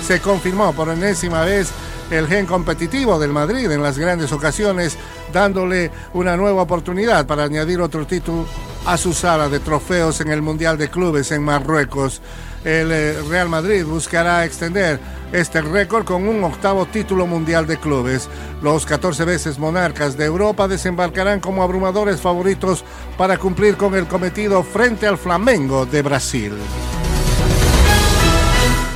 Se 0.05 0.19
confirmó 0.19 0.73
por 0.73 0.89
enésima 0.89 1.45
vez 1.45 1.71
el 2.11 2.27
gen 2.27 2.45
competitivo 2.45 3.17
del 3.19 3.31
Madrid 3.31 3.71
en 3.71 3.81
las 3.81 3.97
grandes 3.97 4.31
ocasiones, 4.31 4.97
dándole 5.33 5.91
una 6.13 6.37
nueva 6.37 6.61
oportunidad 6.61 7.25
para 7.25 7.45
añadir 7.45 7.81
otro 7.81 8.05
título 8.05 8.45
a 8.85 8.97
su 8.97 9.13
sala 9.13 9.49
de 9.49 9.59
trofeos 9.59 10.21
en 10.21 10.29
el 10.29 10.41
Mundial 10.41 10.77
de 10.77 10.89
Clubes 10.89 11.31
en 11.31 11.43
Marruecos. 11.43 12.21
El 12.63 12.91
eh, 12.91 13.21
Real 13.29 13.49
Madrid 13.49 13.83
buscará 13.85 14.45
extender 14.45 14.99
este 15.31 15.61
récord 15.61 16.03
con 16.03 16.27
un 16.27 16.43
octavo 16.43 16.85
título 16.85 17.25
mundial 17.25 17.65
de 17.65 17.77
clubes. 17.77 18.27
Los 18.61 18.85
14 18.85 19.25
veces 19.25 19.57
monarcas 19.57 20.17
de 20.17 20.25
Europa 20.25 20.67
desembarcarán 20.67 21.39
como 21.39 21.63
abrumadores 21.63 22.21
favoritos 22.21 22.83
para 23.17 23.37
cumplir 23.37 23.77
con 23.77 23.95
el 23.95 24.07
cometido 24.07 24.61
frente 24.63 25.07
al 25.07 25.17
Flamengo 25.17 25.85
de 25.85 26.01
Brasil. 26.01 26.53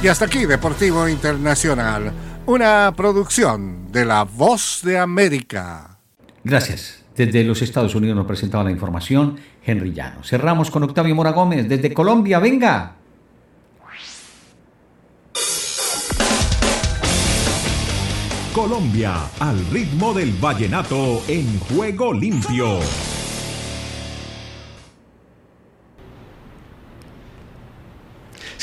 Y 0.04 0.08
hasta 0.08 0.25
aquí 0.25 0.45
Deportivo 0.45 1.08
Internacional, 1.08 2.12
una 2.47 2.93
producción 2.95 3.91
de 3.91 4.05
La 4.05 4.23
Voz 4.23 4.81
de 4.84 4.99
América. 4.99 5.97
Gracias. 6.43 7.03
Desde 7.15 7.43
los 7.43 7.62
Estados 7.62 7.95
Unidos 7.95 8.15
nos 8.15 8.27
presentaba 8.27 8.63
la 8.63 8.71
información 8.71 9.38
Henry 9.65 9.93
Llano. 9.93 10.23
Cerramos 10.23 10.69
con 10.69 10.84
Octavio 10.84 11.15
Mora 11.15 11.31
Gómez 11.31 11.67
desde 11.67 11.93
Colombia. 11.93 12.39
Venga. 12.39 12.95
Colombia, 18.53 19.29
al 19.39 19.65
ritmo 19.67 20.13
del 20.13 20.31
vallenato 20.34 21.21
en 21.27 21.60
juego 21.60 22.13
limpio. 22.13 22.79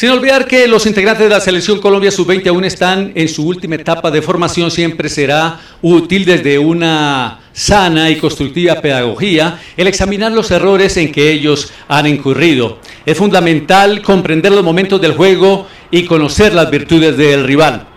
Sin 0.02 0.10
olvidar 0.10 0.48
que 0.48 0.66
los 0.66 0.84
integrantes 0.86 1.28
de 1.28 1.30
la 1.32 1.40
selección 1.40 1.78
Colombia 1.78 2.10
sub-20 2.10 2.48
aún 2.48 2.64
están 2.64 3.12
en 3.14 3.28
su 3.28 3.46
última 3.46 3.76
etapa 3.76 4.10
de 4.10 4.20
formación, 4.20 4.68
siempre 4.72 5.08
será 5.08 5.60
útil 5.80 6.24
desde 6.24 6.58
una 6.58 7.38
sana 7.52 8.10
y 8.10 8.16
constructiva 8.16 8.80
pedagogía 8.80 9.60
el 9.76 9.86
examinar 9.86 10.32
los 10.32 10.50
errores 10.50 10.96
en 10.96 11.12
que 11.12 11.30
ellos 11.30 11.72
han 11.86 12.08
incurrido. 12.08 12.80
Es 13.06 13.16
fundamental 13.16 14.02
comprender 14.02 14.50
los 14.50 14.64
momentos 14.64 15.00
del 15.00 15.12
juego 15.12 15.68
y 15.92 16.04
conocer 16.04 16.52
las 16.52 16.68
virtudes 16.68 17.16
del 17.16 17.44
rival. 17.44 17.91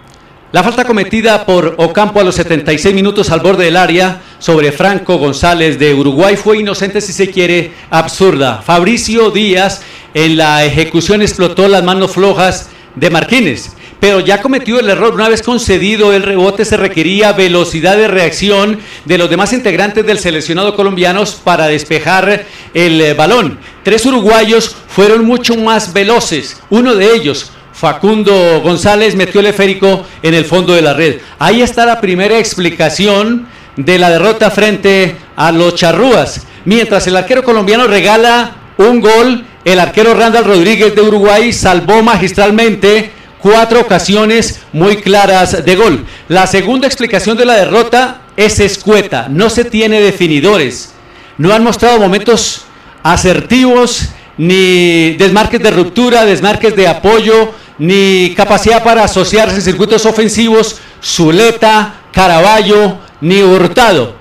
La 0.55 0.63
falta 0.63 0.85
cometida 0.85 1.45
por 1.45 1.75
Ocampo 1.79 2.21
a 2.21 2.23
los 2.23 2.35
76 2.35 2.95
minutos 2.95 3.29
al 3.29 3.41
borde 3.41 3.65
del 3.65 3.75
área 3.75 4.21
sobre 4.39 4.71
Franco 4.71 5.17
González 5.17 5.77
de 5.77 5.93
Uruguay 5.93 6.37
fue 6.37 6.59
inocente 6.59 7.01
si 7.01 7.11
se 7.11 7.29
quiere, 7.29 7.73
absurda. 7.89 8.61
Fabricio 8.61 9.31
Díaz 9.31 9.81
en 10.13 10.37
la 10.37 10.63
ejecución 10.63 11.21
explotó 11.21 11.67
las 11.67 11.83
manos 11.83 12.11
flojas 12.11 12.69
de 12.95 13.09
Martínez, 13.09 13.71
pero 13.99 14.21
ya 14.21 14.41
cometió 14.41 14.79
el 14.79 14.89
error. 14.89 15.15
Una 15.15 15.27
vez 15.27 15.41
concedido 15.41 16.13
el 16.13 16.23
rebote 16.23 16.63
se 16.63 16.77
requería 16.77 17.33
velocidad 17.33 17.97
de 17.97 18.07
reacción 18.07 18.79
de 19.03 19.17
los 19.17 19.29
demás 19.29 19.51
integrantes 19.51 20.05
del 20.05 20.19
seleccionado 20.19 20.73
colombianos 20.77 21.35
para 21.35 21.67
despejar 21.67 22.45
el 22.73 23.13
balón. 23.15 23.59
Tres 23.83 24.05
uruguayos 24.05 24.73
fueron 24.87 25.25
mucho 25.25 25.57
más 25.57 25.91
veloces. 25.91 26.61
Uno 26.69 26.95
de 26.95 27.13
ellos, 27.13 27.51
Facundo 27.75 28.61
González 28.61 29.15
metió 29.15 29.41
el 29.41 29.47
esférico 29.47 30.05
en 30.23 30.33
el 30.33 30.45
fondo 30.45 30.73
de 30.73 30.81
la 30.81 30.93
red. 30.93 31.17
Ahí 31.39 31.61
está 31.61 31.85
la 31.85 31.99
primera 31.99 32.39
explicación 32.39 33.47
de 33.75 33.99
la 33.99 34.09
derrota 34.09 34.49
frente 34.49 35.17
a 35.35 35.51
los 35.51 35.75
charrúas. 35.75 36.47
Mientras 36.63 37.05
el 37.07 37.17
arquero 37.17 37.43
colombiano 37.43 37.85
regala 37.85 38.55
un 38.77 39.01
gol, 39.01 39.45
el 39.65 39.79
arquero 39.79 40.13
Randall 40.13 40.45
Rodríguez 40.45 40.95
de 40.95 41.01
Uruguay 41.01 41.51
salvó 41.51 42.01
magistralmente 42.01 43.11
cuatro 43.39 43.81
ocasiones 43.81 44.61
muy 44.71 44.97
claras 44.97 45.65
de 45.65 45.75
gol. 45.75 46.05
La 46.29 46.47
segunda 46.47 46.87
explicación 46.87 47.35
de 47.35 47.45
la 47.45 47.55
derrota 47.55 48.21
es 48.37 48.61
escueta, 48.61 49.27
no 49.29 49.49
se 49.49 49.65
tiene 49.65 49.99
definidores. 49.99 50.93
No 51.37 51.53
han 51.53 51.63
mostrado 51.63 51.99
momentos 51.99 52.63
asertivos, 53.03 54.09
ni 54.37 55.11
desmarques 55.13 55.61
de 55.61 55.71
ruptura, 55.71 56.25
desmarques 56.25 56.75
de 56.75 56.87
apoyo, 56.87 57.53
ni 57.77 58.33
capacidad 58.35 58.83
para 58.83 59.03
asociarse 59.03 59.55
en 59.55 59.61
circuitos 59.61 60.05
ofensivos, 60.05 60.79
Zuleta, 61.03 62.01
Caraballo, 62.11 62.97
ni 63.21 63.41
Hurtado. 63.41 64.15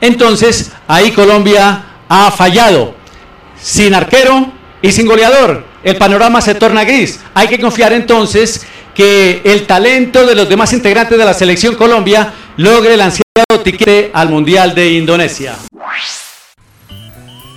Entonces, 0.00 0.72
ahí 0.88 1.12
Colombia 1.12 1.84
ha 2.08 2.30
fallado. 2.30 2.94
Sin 3.60 3.94
arquero 3.94 4.52
y 4.80 4.90
sin 4.92 5.06
goleador, 5.06 5.64
el 5.84 5.96
panorama 5.96 6.40
se 6.40 6.54
torna 6.54 6.84
gris. 6.84 7.20
Hay 7.34 7.48
que 7.48 7.60
confiar 7.60 7.92
entonces 7.92 8.66
que 8.94 9.40
el 9.44 9.66
talento 9.66 10.26
de 10.26 10.34
los 10.34 10.48
demás 10.48 10.72
integrantes 10.72 11.16
de 11.16 11.24
la 11.24 11.34
selección 11.34 11.74
Colombia 11.76 12.32
logre 12.56 12.94
el 12.94 13.00
ansiado 13.00 13.62
tiquete 13.62 14.10
al 14.12 14.28
Mundial 14.28 14.74
de 14.74 14.92
Indonesia. 14.92 15.56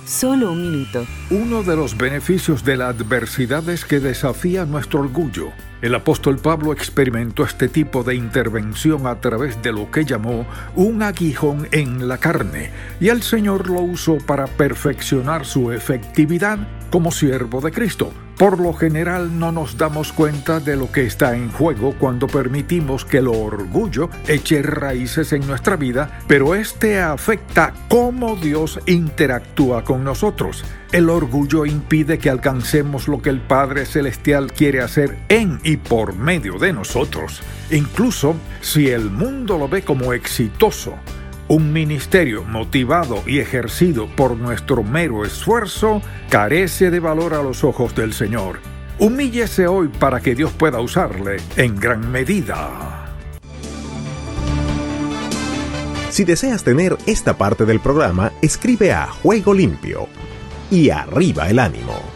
Solo 0.06 0.52
un 0.52 0.62
minuto. 0.62 1.04
Uno 1.30 1.64
de 1.64 1.74
los 1.74 1.96
beneficios 1.96 2.64
de 2.64 2.76
la 2.76 2.88
adversidad 2.88 3.68
es 3.68 3.84
que 3.84 3.98
desafía 3.98 4.64
nuestro 4.64 5.00
orgullo. 5.00 5.50
El 5.82 5.96
apóstol 5.96 6.38
Pablo 6.38 6.72
experimentó 6.72 7.42
este 7.42 7.68
tipo 7.68 8.04
de 8.04 8.14
intervención 8.14 9.08
a 9.08 9.20
través 9.20 9.60
de 9.62 9.72
lo 9.72 9.90
que 9.90 10.04
llamó 10.04 10.46
un 10.76 11.02
aguijón 11.02 11.66
en 11.72 12.06
la 12.06 12.18
carne, 12.18 12.70
y 13.00 13.08
el 13.08 13.22
Señor 13.22 13.68
lo 13.68 13.80
usó 13.80 14.18
para 14.18 14.46
perfeccionar 14.46 15.44
su 15.44 15.72
efectividad 15.72 16.58
como 16.90 17.10
siervo 17.10 17.60
de 17.60 17.72
Cristo. 17.72 18.12
Por 18.36 18.60
lo 18.60 18.74
general 18.74 19.38
no 19.38 19.50
nos 19.50 19.78
damos 19.78 20.12
cuenta 20.12 20.60
de 20.60 20.76
lo 20.76 20.92
que 20.92 21.06
está 21.06 21.34
en 21.34 21.50
juego 21.50 21.94
cuando 21.98 22.26
permitimos 22.26 23.06
que 23.06 23.18
el 23.18 23.28
orgullo 23.28 24.10
eche 24.28 24.60
raíces 24.60 25.32
en 25.32 25.46
nuestra 25.46 25.76
vida, 25.76 26.20
pero 26.28 26.54
este 26.54 27.00
afecta 27.00 27.72
cómo 27.88 28.36
Dios 28.36 28.78
interactúa 28.84 29.84
con 29.84 30.04
nosotros. 30.04 30.64
El 30.92 31.08
orgullo 31.08 31.64
impide 31.64 32.18
que 32.18 32.28
alcancemos 32.28 33.08
lo 33.08 33.22
que 33.22 33.30
el 33.30 33.40
Padre 33.40 33.86
Celestial 33.86 34.52
quiere 34.52 34.82
hacer 34.82 35.16
en 35.30 35.58
y 35.64 35.78
por 35.78 36.14
medio 36.14 36.58
de 36.58 36.74
nosotros. 36.74 37.40
Incluso 37.70 38.36
si 38.60 38.90
el 38.90 39.10
mundo 39.10 39.56
lo 39.56 39.66
ve 39.66 39.80
como 39.80 40.12
exitoso, 40.12 40.96
un 41.48 41.72
ministerio 41.72 42.42
motivado 42.44 43.22
y 43.26 43.38
ejercido 43.38 44.08
por 44.16 44.36
nuestro 44.36 44.82
mero 44.82 45.24
esfuerzo 45.24 46.02
carece 46.28 46.90
de 46.90 47.00
valor 47.00 47.34
a 47.34 47.42
los 47.42 47.62
ojos 47.62 47.94
del 47.94 48.12
Señor. 48.12 48.58
Humíllese 48.98 49.66
hoy 49.66 49.88
para 49.88 50.20
que 50.20 50.34
Dios 50.34 50.52
pueda 50.52 50.80
usarle 50.80 51.36
en 51.56 51.76
gran 51.76 52.10
medida. 52.10 53.14
Si 56.10 56.24
deseas 56.24 56.64
tener 56.64 56.96
esta 57.06 57.36
parte 57.36 57.66
del 57.66 57.78
programa, 57.78 58.32
escribe 58.40 58.92
a 58.92 59.06
Juego 59.06 59.52
Limpio 59.52 60.08
y 60.70 60.90
arriba 60.90 61.48
el 61.50 61.58
ánimo. 61.58 62.15